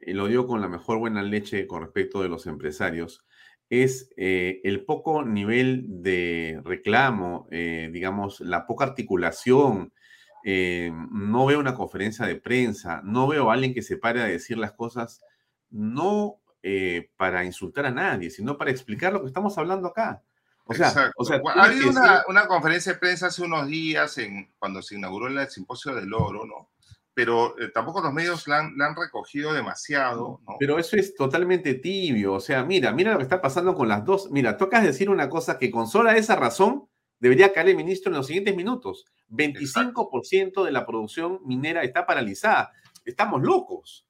[0.00, 3.24] y lo digo con la mejor buena leche con respecto de los empresarios,
[3.68, 9.92] es eh, el poco nivel de reclamo, eh, digamos, la poca articulación.
[10.48, 14.26] Eh, no veo una conferencia de prensa, no veo a alguien que se pare a
[14.26, 15.20] decir las cosas,
[15.70, 20.22] no eh, para insultar a nadie, sino para explicar lo que estamos hablando acá.
[20.64, 24.52] O sea, o sea ha habido una, una, conferencia de prensa hace unos días en,
[24.56, 26.70] cuando se inauguró el simposio del oro, ¿no?
[27.12, 30.40] pero eh, tampoco los medios la han, la han, recogido demasiado.
[30.46, 30.56] ¿no?
[30.60, 32.34] Pero eso es totalmente tibio.
[32.34, 34.30] O sea, mira, mira lo que está pasando con las dos.
[34.30, 36.88] Mira, tocas decir una cosa que con sola esa razón
[37.18, 39.04] debería caer el ministro en los siguientes minutos.
[39.30, 40.64] 25% Exacto.
[40.64, 42.72] de la producción minera está paralizada.
[43.04, 44.06] Estamos locos.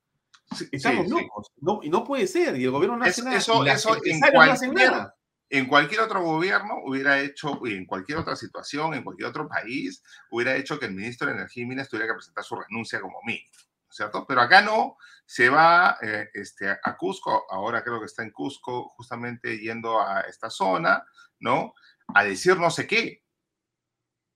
[0.70, 1.46] Estamos sí, locos.
[1.48, 1.60] Sí.
[1.60, 2.58] No, y no puede ser.
[2.58, 3.36] Y el gobierno no hace es, nada.
[3.38, 5.10] Eso, eso en cualquier, no
[5.48, 10.02] en cualquier otro gobierno hubiera hecho, y en cualquier otra situación, en cualquier otro país,
[10.30, 13.20] hubiera hecho que el ministro de Energía y Minas tuviera que presentar su renuncia como
[13.24, 13.65] ministro,
[13.96, 14.26] ¿cierto?
[14.26, 18.90] Pero acá no, se va eh, este, a Cusco, ahora creo que está en Cusco,
[18.90, 21.04] justamente yendo a esta zona,
[21.40, 21.74] ¿no?
[22.14, 23.24] A decir no sé qué.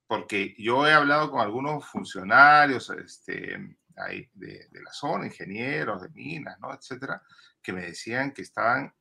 [0.07, 6.09] Porque yo he hablado con algunos funcionarios este, ahí de, de la zona, ingenieros de
[6.09, 6.75] minas, ¿no?
[6.75, 7.23] Etcétera,
[7.63, 8.93] que me decían que estaban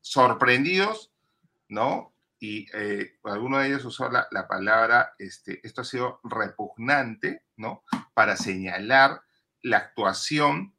[0.00, 1.12] sorprendidos,
[1.68, 2.12] ¿no?
[2.40, 7.84] Y eh, alguno de ellos usó la, la, palabra, este, esto ha sido repugnante, ¿no?
[8.14, 9.22] Para señalar
[9.62, 10.74] la actuación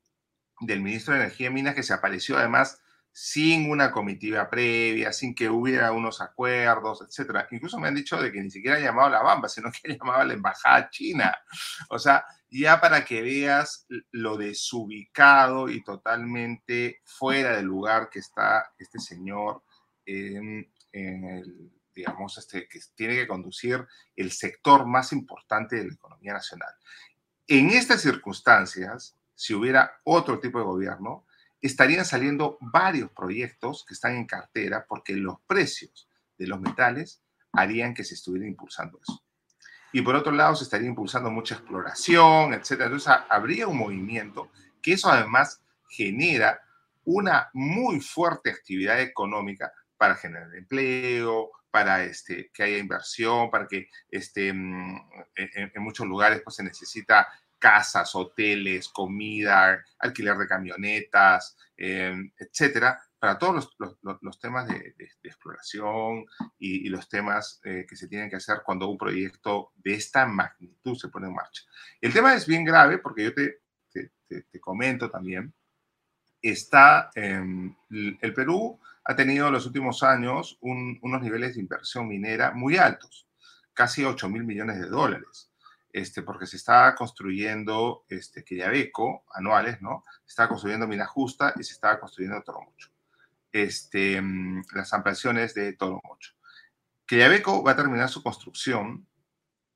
[0.59, 2.79] del ministro de Energía y Minas que se apareció además
[3.11, 7.47] sin una comitiva previa, sin que hubiera unos acuerdos, etcétera.
[7.51, 9.93] Incluso me han dicho de que ni siquiera ha llamado a la Bamba, sino que
[9.95, 11.37] llamaba a la embajada china.
[11.89, 18.73] O sea, ya para que veas lo desubicado y totalmente fuera del lugar que está
[18.79, 19.63] este señor
[20.05, 23.85] en, en el, digamos, este, que tiene que conducir
[24.15, 26.73] el sector más importante de la economía nacional.
[27.55, 31.27] En estas circunstancias, si hubiera otro tipo de gobierno,
[31.61, 37.21] estarían saliendo varios proyectos que están en cartera porque los precios de los metales
[37.51, 39.23] harían que se estuviera impulsando eso.
[39.91, 42.85] Y por otro lado, se estaría impulsando mucha exploración, etcétera.
[42.85, 44.49] Entonces, habría un movimiento
[44.81, 46.59] que eso además genera
[47.05, 53.89] una muy fuerte actividad económica para generar empleo, para este, que haya inversión, para que
[54.09, 54.99] este, en,
[55.35, 57.27] en muchos lugares pues, se necesita
[57.63, 66.25] casas, hoteles, comida, alquiler de camionetas, eh, etcétera, para todos los, temas de, exploración
[66.59, 70.97] y, los temas eh, que se tienen que hacer cuando un proyecto de esta magnitud
[70.97, 71.61] se pone en marcha.
[72.01, 73.61] El tema es bien grave porque yo te,
[73.93, 75.53] te, te comento también,
[76.41, 77.41] está, eh,
[77.89, 82.75] el Perú ha tenido en los últimos años un, unos niveles de inversión minera muy
[82.75, 83.25] altos,
[83.73, 85.52] casi 8 mil millones de dólares
[85.93, 90.03] este, porque se está construyendo este, Quillabeco, anuales, ¿no?
[90.25, 92.89] Se está construyendo Mina Justa y se estaba construyendo Toromocho.
[93.51, 94.19] Este,
[94.73, 96.33] las ampliaciones de Toromocho.
[97.05, 99.07] Quillabeco va a terminar su construcción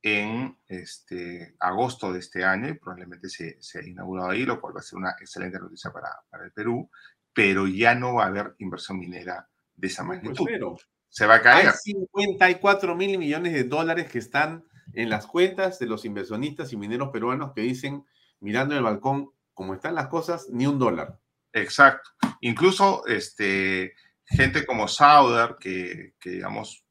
[0.02, 4.76] en este, agosto de este año y probablemente se, se, ha inaugurado ahí, lo cual
[4.76, 6.90] va a ser una excelente noticia para, para el Perú,
[7.32, 10.48] pero ya no va a haber inversión minera de esa magnitud.
[10.60, 11.68] Pues, se va a caer.
[11.68, 16.78] Hay 54 mil millones de dólares que están en las cuentas de los inversionistas y
[16.78, 18.06] mineros peruanos que dicen,
[18.40, 21.20] mirando el balcón, como están las cosas, ni un dólar.
[21.54, 22.10] Exacto.
[22.42, 23.94] Incluso este,
[24.26, 26.84] gente como Sauder, que, que digamos,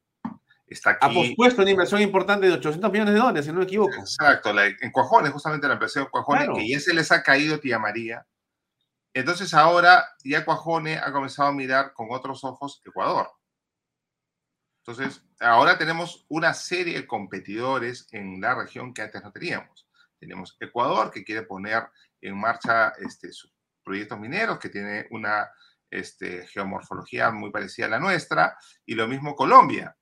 [0.67, 0.99] está aquí.
[1.01, 3.93] Ha pospuesto una inversión importante de 800 millones de dólares, si no me equivoco.
[3.93, 6.59] Exacto, la, en Cuajones, justamente la empresa de Cuajones, claro.
[6.59, 8.25] que ya se les ha caído Tía María.
[9.13, 13.29] Entonces ahora ya Cuajones ha comenzado a mirar con otros ojos Ecuador.
[14.87, 19.85] Entonces, ahora tenemos una serie de competidores en la región que antes no teníamos.
[20.17, 21.89] Tenemos Ecuador, que quiere poner
[22.21, 23.53] en marcha este, sus
[23.83, 25.49] proyectos mineros, que tiene una
[25.91, 29.97] este, geomorfología muy parecida a la nuestra, y lo mismo Colombia,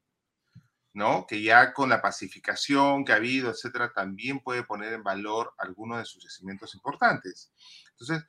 [0.93, 1.25] ¿no?
[1.25, 5.97] Que ya con la pacificación que ha habido, etcétera, también puede poner en valor algunos
[5.97, 7.51] de sus yacimientos importantes.
[7.89, 8.23] Entonces,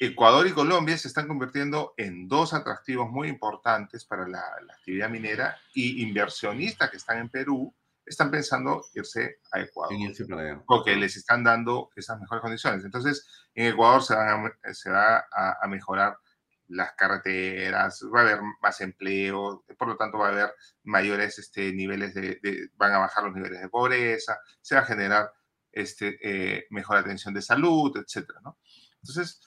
[0.00, 4.42] Ecuador y Colombia se están convirtiendo en dos atractivos muy importantes para la,
[4.72, 7.72] actividad minera y inversionistas que están en Perú
[8.04, 12.84] están pensando irse a Ecuador porque les están dando esas mejores condiciones.
[12.84, 16.18] Entonces, en Ecuador se, van se va a, mejorar
[16.68, 21.72] las carreteras, va a haber más empleo, por lo tanto va a haber mayores este,
[21.72, 25.32] niveles de, van a bajar los niveles de pobreza, se va a generar
[25.72, 28.58] este, eh, mejor atención de salud, etcétera, ¿no?
[29.00, 29.40] Entonces,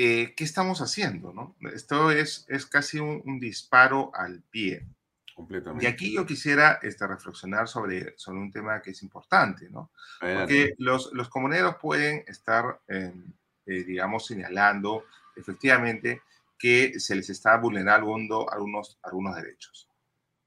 [0.00, 1.32] eh, ¿qué estamos haciendo?
[1.32, 1.56] No?
[1.74, 4.86] Esto es, es casi un, disparo al pie.
[5.34, 5.84] Completamente.
[5.84, 9.90] Y aquí yo quisiera este, reflexionar sobre, sobre un tema que es importante, ¿no?
[10.20, 13.24] Porque los, los comuneros pueden estar, em,
[13.66, 15.04] eh, digamos, señalando
[15.34, 16.22] efectivamente
[16.56, 19.88] que se les está vulnerando algunos, algunos derechos.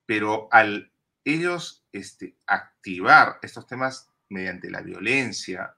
[0.06, 0.94] Pero al
[1.26, 5.76] ellos este, activar estos temas mediante la violencia,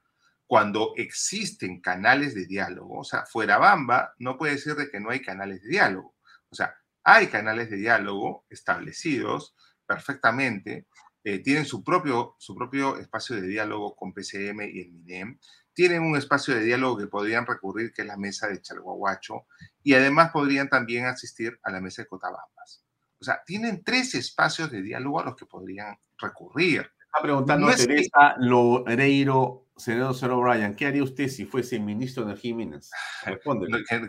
[0.54, 3.00] cuando existen canales de diálogo.
[3.00, 6.14] O sea, fuera Bamba no puede decir de que no hay canales de diálogo.
[6.48, 10.86] O sea, hay canales de diálogo establecidos perfectamente,
[11.24, 15.40] eh, tienen su propio, su propio espacio de diálogo con PCM y el MINEM,
[15.74, 19.48] tienen un espacio de diálogo que podrían recurrir, que es la mesa de Chalhuahuacho,
[19.82, 22.86] y además podrían también asistir a la mesa de Cotabambas.
[23.20, 26.82] O sea, tienen tres espacios de diálogo a los que podrían recurrir.
[26.82, 32.52] Está preguntando Teresa Loreiro, senador Sir O'Brien, ¿qué haría usted si fuese ministro de Energía
[32.52, 32.92] y Minas?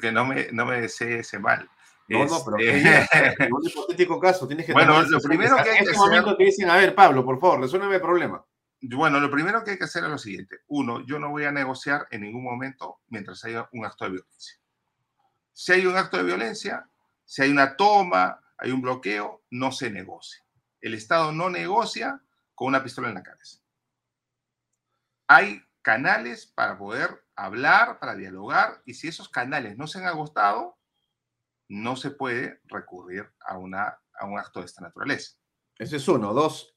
[0.01, 1.69] Que, no, me, no me desee ese mal.
[2.09, 4.73] No, no, pero este en un hipotético caso tienes que...
[4.75, 7.61] Bueno, lo primero que hay que este momento te dicen, a ver, Pablo, por favor,
[7.61, 8.45] resuélveme el problema.
[8.83, 10.59] Bueno, lo primero que hay que hacer es lo siguiente.
[10.69, 14.59] Uno, yo no voy a negociar en ningún momento mientras haya un acto de violencia.
[15.53, 16.87] Si hay un acto de violencia,
[17.25, 20.45] si hay una toma, hay un bloqueo, no se negocia.
[20.83, 22.21] El Estado no negocia
[22.55, 23.64] con una pistola en la cabeza.
[25.27, 30.79] Hay canales para poder hablar, para dialogar, y si esos canales no se han agotado,
[31.69, 35.37] no se puede recurrir a, una, a un acto de esta naturaleza.
[35.79, 36.33] Ese es uno.
[36.33, 36.75] Dos.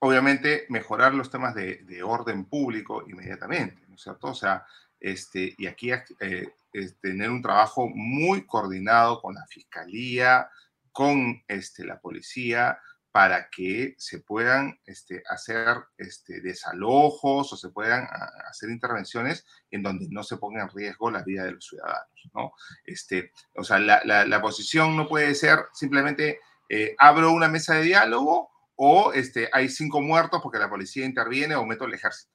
[0.00, 4.28] Obviamente, mejorar los temas de, orden público inmediatamente, ¿no es cierto?
[4.28, 4.66] O sea,
[4.98, 6.54] este, y aquí eh,
[7.00, 10.50] tener un trabajo muy coordinado con la fiscalía,
[10.90, 12.78] con este, la policía,
[13.12, 19.82] para que se puedan este, hacer este, desalojos o se puedan ah, hacer intervenciones en
[19.82, 22.30] donde no se ponga en riesgo la vida de los ciudadanos.
[22.34, 22.52] ¿no?
[22.84, 26.40] Este, o sea, la, posición no puede ser simplemente
[26.70, 31.54] eh, abro una mesa de diálogo o este, hay cinco muertos porque la policía interviene
[31.54, 32.32] o meto el ejército.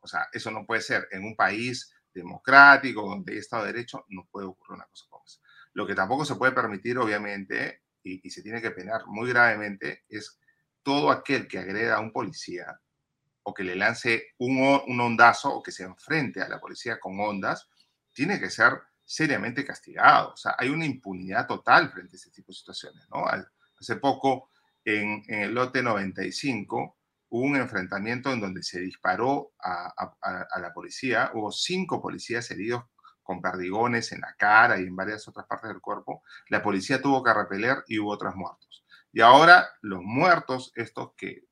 [0.00, 1.06] O sea, eso no puede ser.
[1.10, 5.24] En un país democrático, donde hay Estado de Derecho, no puede ocurrir una cosa como
[5.26, 5.40] esa.
[5.74, 10.38] Lo que tampoco se puede permitir, obviamente, y, se tiene que penar muy gravemente es
[10.82, 12.80] todo aquel que agreda a un policía
[13.42, 17.18] o que le lance un, un ondazo o que se enfrente a la policía con
[17.18, 17.68] ondas,
[18.12, 20.32] tiene que ser seriamente castigado.
[20.32, 23.06] O sea, hay una impunidad total frente a este tipo de situaciones.
[23.10, 23.24] ¿no?
[23.26, 24.50] Hace poco,
[24.84, 26.96] en, el lote 95,
[27.30, 32.84] hubo un enfrentamiento en donde se disparó a, a, la policía, hubo cinco policías heridos
[33.24, 37.24] con perdigones en la cara y en varias otras partes del cuerpo, la policía tuvo
[37.24, 38.84] que repeler y hubo otros muertos.
[39.12, 41.46] Y ahora los muertos, estos que,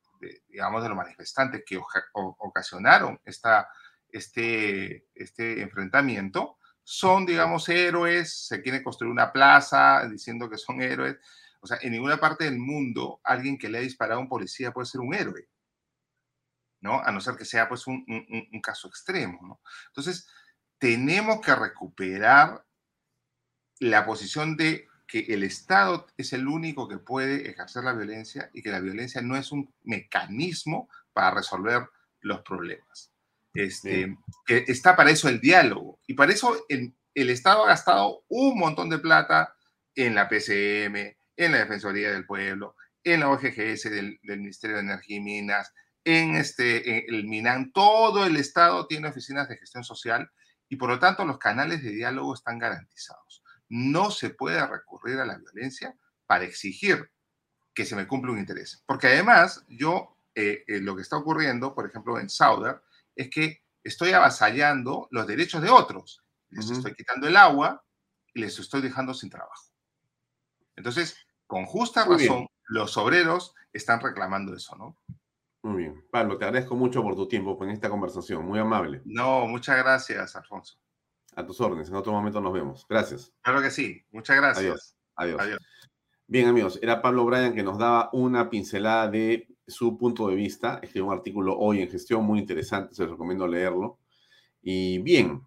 [0.48, 1.80] digamos, de los manifestantes que
[2.12, 3.68] ocasionaron esta,
[4.08, 11.16] este, este enfrentamiento, son, digamos, héroes, se quiere construir una plaza diciendo que son héroes.
[11.60, 14.72] O sea, en ninguna parte del mundo alguien que le ha disparado a un policía
[14.72, 15.48] puede ser un héroe,
[16.80, 17.00] ¿no?
[17.00, 19.60] A no ser que sea, pues, un, un, un caso extremo, ¿no?
[19.86, 20.26] Entonces,
[20.82, 22.64] tenemos que recuperar
[23.78, 28.62] la posición de que el Estado es el único que puede ejercer la violencia y
[28.62, 31.88] que la violencia no es un mecanismo para resolver
[32.20, 33.12] los problemas.
[33.54, 36.00] Este, que está para eso el diálogo.
[36.08, 39.54] Y para eso el, Estado ha gastado un montón de plata
[39.94, 40.96] en la PCM,
[41.36, 45.72] en la Defensoría del Pueblo, en la OGGS del, Ministerio de Energía y Minas,
[46.02, 47.70] en, este, en el MINAN.
[47.70, 50.28] Todo el Estado tiene oficinas de gestión social
[50.72, 53.44] y por lo tanto los canales de diálogo están garantizados.
[53.68, 55.94] No se puede recurrir a la violencia
[56.24, 57.10] para exigir
[57.74, 58.82] que se me cumpla un interés.
[58.86, 62.80] Porque además, yo, eh, eh, lo que está ocurriendo, por ejemplo, en Sauder,
[63.14, 66.24] es que estoy avasallando los derechos de otros.
[66.48, 67.84] Les estoy quitando el agua
[68.32, 69.74] y les estoy dejando sin trabajo.
[70.74, 74.96] Entonces, con justa razón, los obreros están reclamando eso, ¿no?
[75.62, 76.04] Muy bien.
[76.10, 78.44] Pablo, te agradezco mucho por tu tiempo en esta conversación.
[78.44, 79.00] Muy amable.
[79.04, 80.76] No, muchas gracias, Alfonso.
[81.36, 81.88] A tus órdenes.
[81.88, 82.86] En otro momento nos vemos.
[82.88, 83.32] Gracias.
[83.42, 84.04] Claro que sí.
[84.10, 84.64] Muchas gracias.
[84.64, 84.96] Adiós.
[85.16, 85.40] Adiós.
[85.40, 85.58] Adiós.
[86.26, 90.80] Bien, amigos, era Pablo Bryan que nos daba una pincelada de su punto de vista.
[90.82, 93.98] Escribió un artículo hoy en gestión muy interesante, se los recomiendo leerlo.
[94.62, 95.46] Y bien,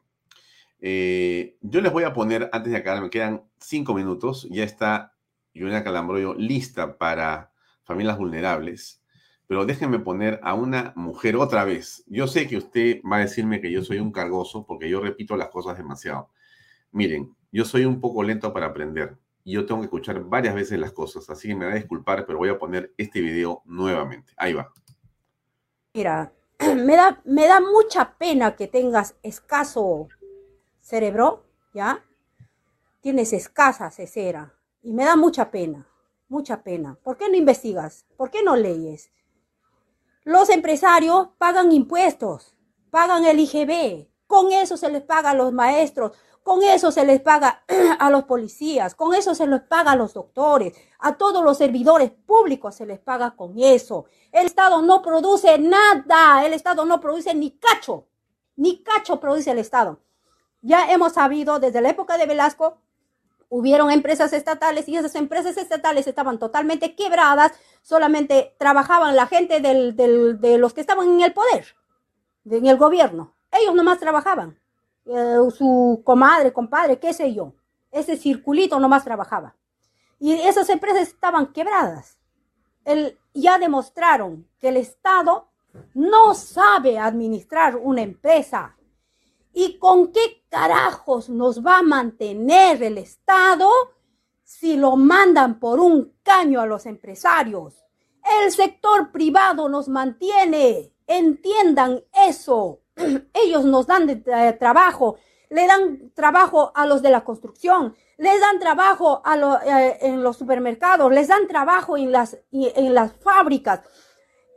[0.80, 5.16] eh, yo les voy a poner, antes de acabar, me quedan cinco minutos, ya está
[5.54, 7.52] Juliana Calambroyo lista para
[7.84, 9.02] familias vulnerables,
[9.48, 12.04] pero déjenme poner a una mujer otra vez.
[12.08, 15.38] Yo sé que usted va a decirme que yo soy un cargoso porque yo repito
[15.38, 16.30] las cosas demasiado.
[16.92, 20.80] Miren, yo soy un poco lento para aprender y yo tengo que escuchar varias veces
[20.80, 24.34] las cosas, así que me va a disculpar, pero voy a poner este video nuevamente.
[24.38, 24.74] Ahí va.
[25.94, 26.34] Mira,
[26.76, 30.08] me da, me da mucha pena que tengas escaso
[30.82, 32.04] cerebro, ¿ya?
[33.02, 35.88] Tienes escasa cesera y me da mucha pena,
[36.28, 36.98] mucha pena.
[37.04, 38.06] ¿Por qué no investigas?
[38.18, 39.12] ¿Por qué no leyes?
[40.26, 42.56] Los empresarios pagan impuestos,
[42.90, 47.22] pagan el IGB, con eso se les paga a los maestros, con eso se les
[47.22, 47.64] paga
[48.00, 52.10] a los policías, con eso se les paga a los doctores, a todos los servidores
[52.10, 54.06] públicos se les paga con eso.
[54.32, 58.08] El Estado no produce nada, el Estado no produce ni cacho,
[58.56, 60.00] ni cacho produce el Estado.
[60.64, 62.80] Ya hemos sabido desde la época de Velasco,
[63.50, 70.58] hubieron empresas estatales y esas empresas estatales estaban totalmente quebradas, solamente trabajaban la gente de
[70.58, 71.76] los que estaban en el poder,
[72.50, 73.34] en el gobierno.
[73.52, 74.60] Ellos nomás trabajaban
[75.06, 77.54] eh, su comadre, compadre, qué sé yo.
[77.92, 79.56] Ese circulito nomás trabajaba.
[80.20, 82.18] Y esas empresas estaban quebradas.
[83.34, 85.48] Ya demostraron que el Estado
[85.94, 88.75] no sabe administrar una empresa.
[89.58, 93.70] ¿Y con qué carajos nos va a mantener el Estado
[94.44, 97.82] si lo mandan por un caño a los empresarios?
[98.42, 100.94] El sector privado nos mantiene.
[101.08, 102.82] Entiendan eso.
[103.34, 104.18] ellos nos dan de,
[104.60, 105.16] trabajo,
[105.50, 110.36] le dan trabajo a los de la construcción, les dan trabajo a eh, en los
[110.36, 113.84] supermercados, les dan trabajo en las, en las fábricas.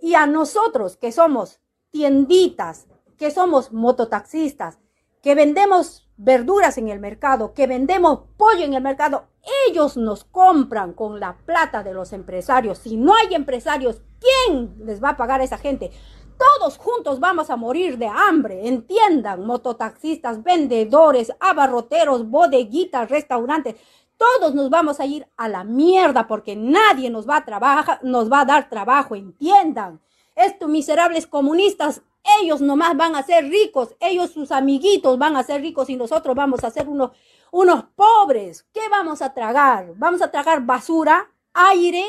[0.00, 1.60] Y a nosotros que somos
[1.92, 4.80] tienditas, que somos mototaxistas,
[5.28, 9.26] que vendemos verduras en el mercado, que vendemos pollo en el mercado,
[9.68, 12.78] ellos nos compran con la plata de los empresarios.
[12.78, 15.90] Si no hay empresarios, ¿quién les va a pagar a esa gente?
[16.38, 23.74] Todos juntos vamos a morir de hambre, entiendan, mototaxistas, vendedores, abarroteros, bodeguitas, restaurantes.
[24.16, 28.32] Todos nos vamos a ir a la mierda porque nadie nos va a trabajar, nos
[28.32, 30.00] va a dar trabajo, entiendan.
[30.34, 32.00] Estos miserables comunistas,
[32.40, 36.34] ellos nomás van a ser ricos, ellos sus amiguitos van a ser ricos y nosotros
[36.34, 37.12] vamos a ser unos,
[37.50, 38.66] unos pobres.
[38.72, 39.92] ¿Qué vamos a tragar?
[39.96, 42.04] ¿Vamos a tragar basura, aire?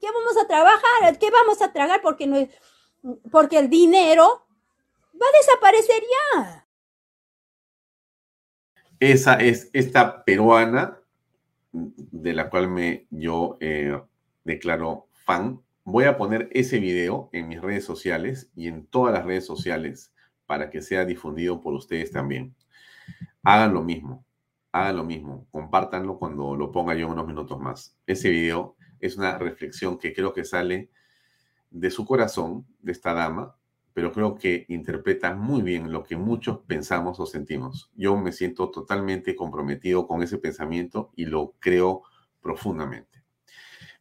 [0.00, 1.18] ¿Qué vamos a trabajar?
[1.18, 2.00] ¿Qué vamos a tragar?
[2.02, 2.36] Porque no
[3.30, 4.46] porque el dinero
[5.20, 6.66] va a desaparecer ya.
[9.00, 10.98] Esa es esta peruana
[11.72, 14.00] de la cual me yo eh,
[14.44, 15.60] declaro fan.
[15.84, 20.14] Voy a poner ese video en mis redes sociales y en todas las redes sociales
[20.46, 22.54] para que sea difundido por ustedes también.
[23.42, 24.24] Hagan lo mismo,
[24.70, 27.98] hagan lo mismo, compártanlo cuando lo ponga yo unos minutos más.
[28.06, 30.90] Ese video es una reflexión que creo que sale
[31.70, 33.56] de su corazón, de esta dama,
[33.92, 37.90] pero creo que interpreta muy bien lo que muchos pensamos o sentimos.
[37.96, 42.02] Yo me siento totalmente comprometido con ese pensamiento y lo creo
[42.40, 43.11] profundamente.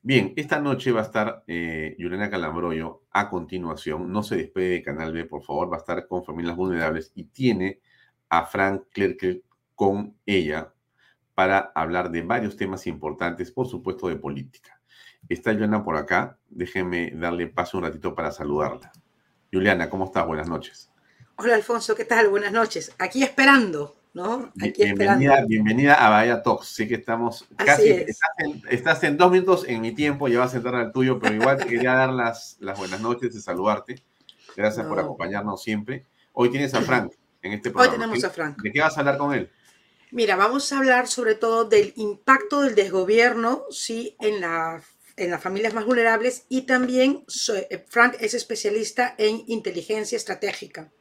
[0.04, 4.12] Bien, esta noche va a estar eh, Yurena Calambroyo a continuación.
[4.12, 5.72] No se despegue de Canal B, por favor.
[5.72, 7.82] Va a estar con Familias Vulnerables y tiene
[8.28, 9.44] a Frank Clerke
[9.76, 10.74] con ella
[11.36, 14.82] para hablar de varios temas importantes, por supuesto, de política.
[15.30, 16.40] Está Juliana por acá.
[16.50, 18.92] Déjenme darle paso un ratito para saludarla.
[19.54, 20.26] Juliana, ¿cómo estás?
[20.26, 20.90] Buenas noches.
[21.36, 22.30] Hola Alfonso, ¿qué tal?
[22.30, 22.96] Buenas noches.
[22.98, 24.52] Aquí esperando, ¿no?
[24.62, 25.48] Aquí bienvenida, esperando.
[25.48, 26.68] bienvenida a Bahía Talks.
[26.68, 28.06] Sé que estamos casi.
[28.70, 31.58] Estás en, dos minutos en mi tiempo, ya vas a entrar al tuyo, pero igual
[31.58, 34.02] te quería dar las, las buenas noches y saludarte.
[34.56, 36.06] Gracias por acompañarnos siempre.
[36.34, 37.94] Hoy tienes a Frank en este programa.
[37.94, 38.62] Hoy tenemos a Frank.
[38.62, 39.50] ¿De qué vas a hablar con él?
[40.12, 44.82] Mira, vamos a hablar sobre todo del impacto del desgobierno, sí, en la
[45.18, 47.26] en las familias más vulnerables y también
[47.70, 50.92] eh, Frank es especialista en inteligencia estratégica.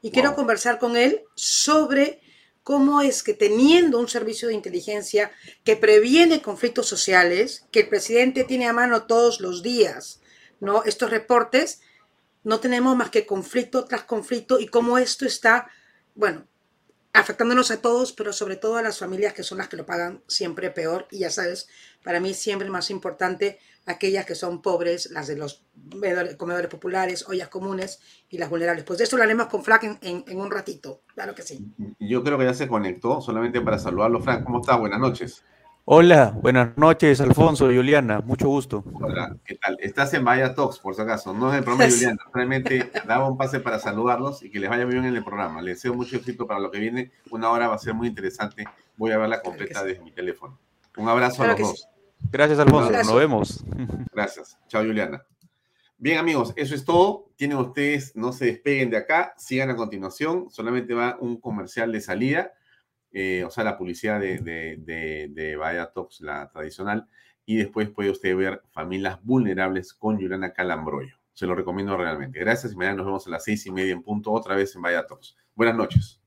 [0.00, 2.20] Y quiero conversar con él sobre
[2.64, 5.30] cómo es que teniendo un servicio de inteligencia
[5.62, 10.20] que previene conflictos sociales, que el presidente tiene a mano todos los días,
[10.60, 10.82] ¿no?
[10.82, 11.82] Estos reportes,
[12.42, 15.70] no tenemos más que conflicto tras conflicto y cómo esto está,
[16.14, 16.46] bueno,
[17.12, 20.22] afectándonos a todos, pero sobre todo a las familias que son las que lo pagan
[20.26, 21.06] siempre peor.
[21.10, 21.68] Y ya sabes,
[22.02, 25.64] para mí siempre más importante aquellas que son pobres, las de los
[26.38, 28.84] comedores populares, ollas comunes y las vulnerables.
[28.84, 31.66] Pues de esto lo haremos con Frank en, en, un ratito, claro que sí.
[31.98, 34.20] Yo creo que ya se conectó, solamente para saludarlo.
[34.20, 34.76] Frank, ¿cómo está?
[34.76, 35.44] Buenas noches.
[35.86, 38.82] Hola, buenas noches, Alfonso, Juliana, mucho gusto.
[38.94, 39.76] Hola, ¿qué tal?
[39.80, 43.28] Estás en Vaya Talks, por si acaso, no es el programa de Juliana, realmente daba
[43.28, 45.60] un pase para saludarlos y que les vaya muy bien en el programa.
[45.60, 48.64] Les deseo mucho éxito para lo que viene, una hora va a ser muy interesante,
[48.96, 50.58] voy a verla completa desde mi teléfono.
[50.96, 51.88] Un abrazo a los dos.
[52.30, 53.64] Gracias, Alfonso, nos vemos.
[54.12, 55.24] Gracias, chao, Juliana.
[55.96, 57.30] Bien, amigos, eso es todo.
[57.36, 62.00] Tienen ustedes, no se despeguen de acá, sigan a continuación, solamente va un comercial de
[62.00, 62.52] salida
[63.16, 67.06] eh, o sea, la publicidad de, de, de, de Vaya Talks, la tradicional,
[67.46, 71.16] y después puede usted ver Familias Vulnerables con Juliana Calambroyo.
[71.32, 72.40] Se lo recomiendo realmente.
[72.40, 74.82] Gracias y mañana nos vemos a las seis y media en punto otra vez en
[74.82, 75.36] Vaya Talks.
[75.54, 76.23] Buenas noches.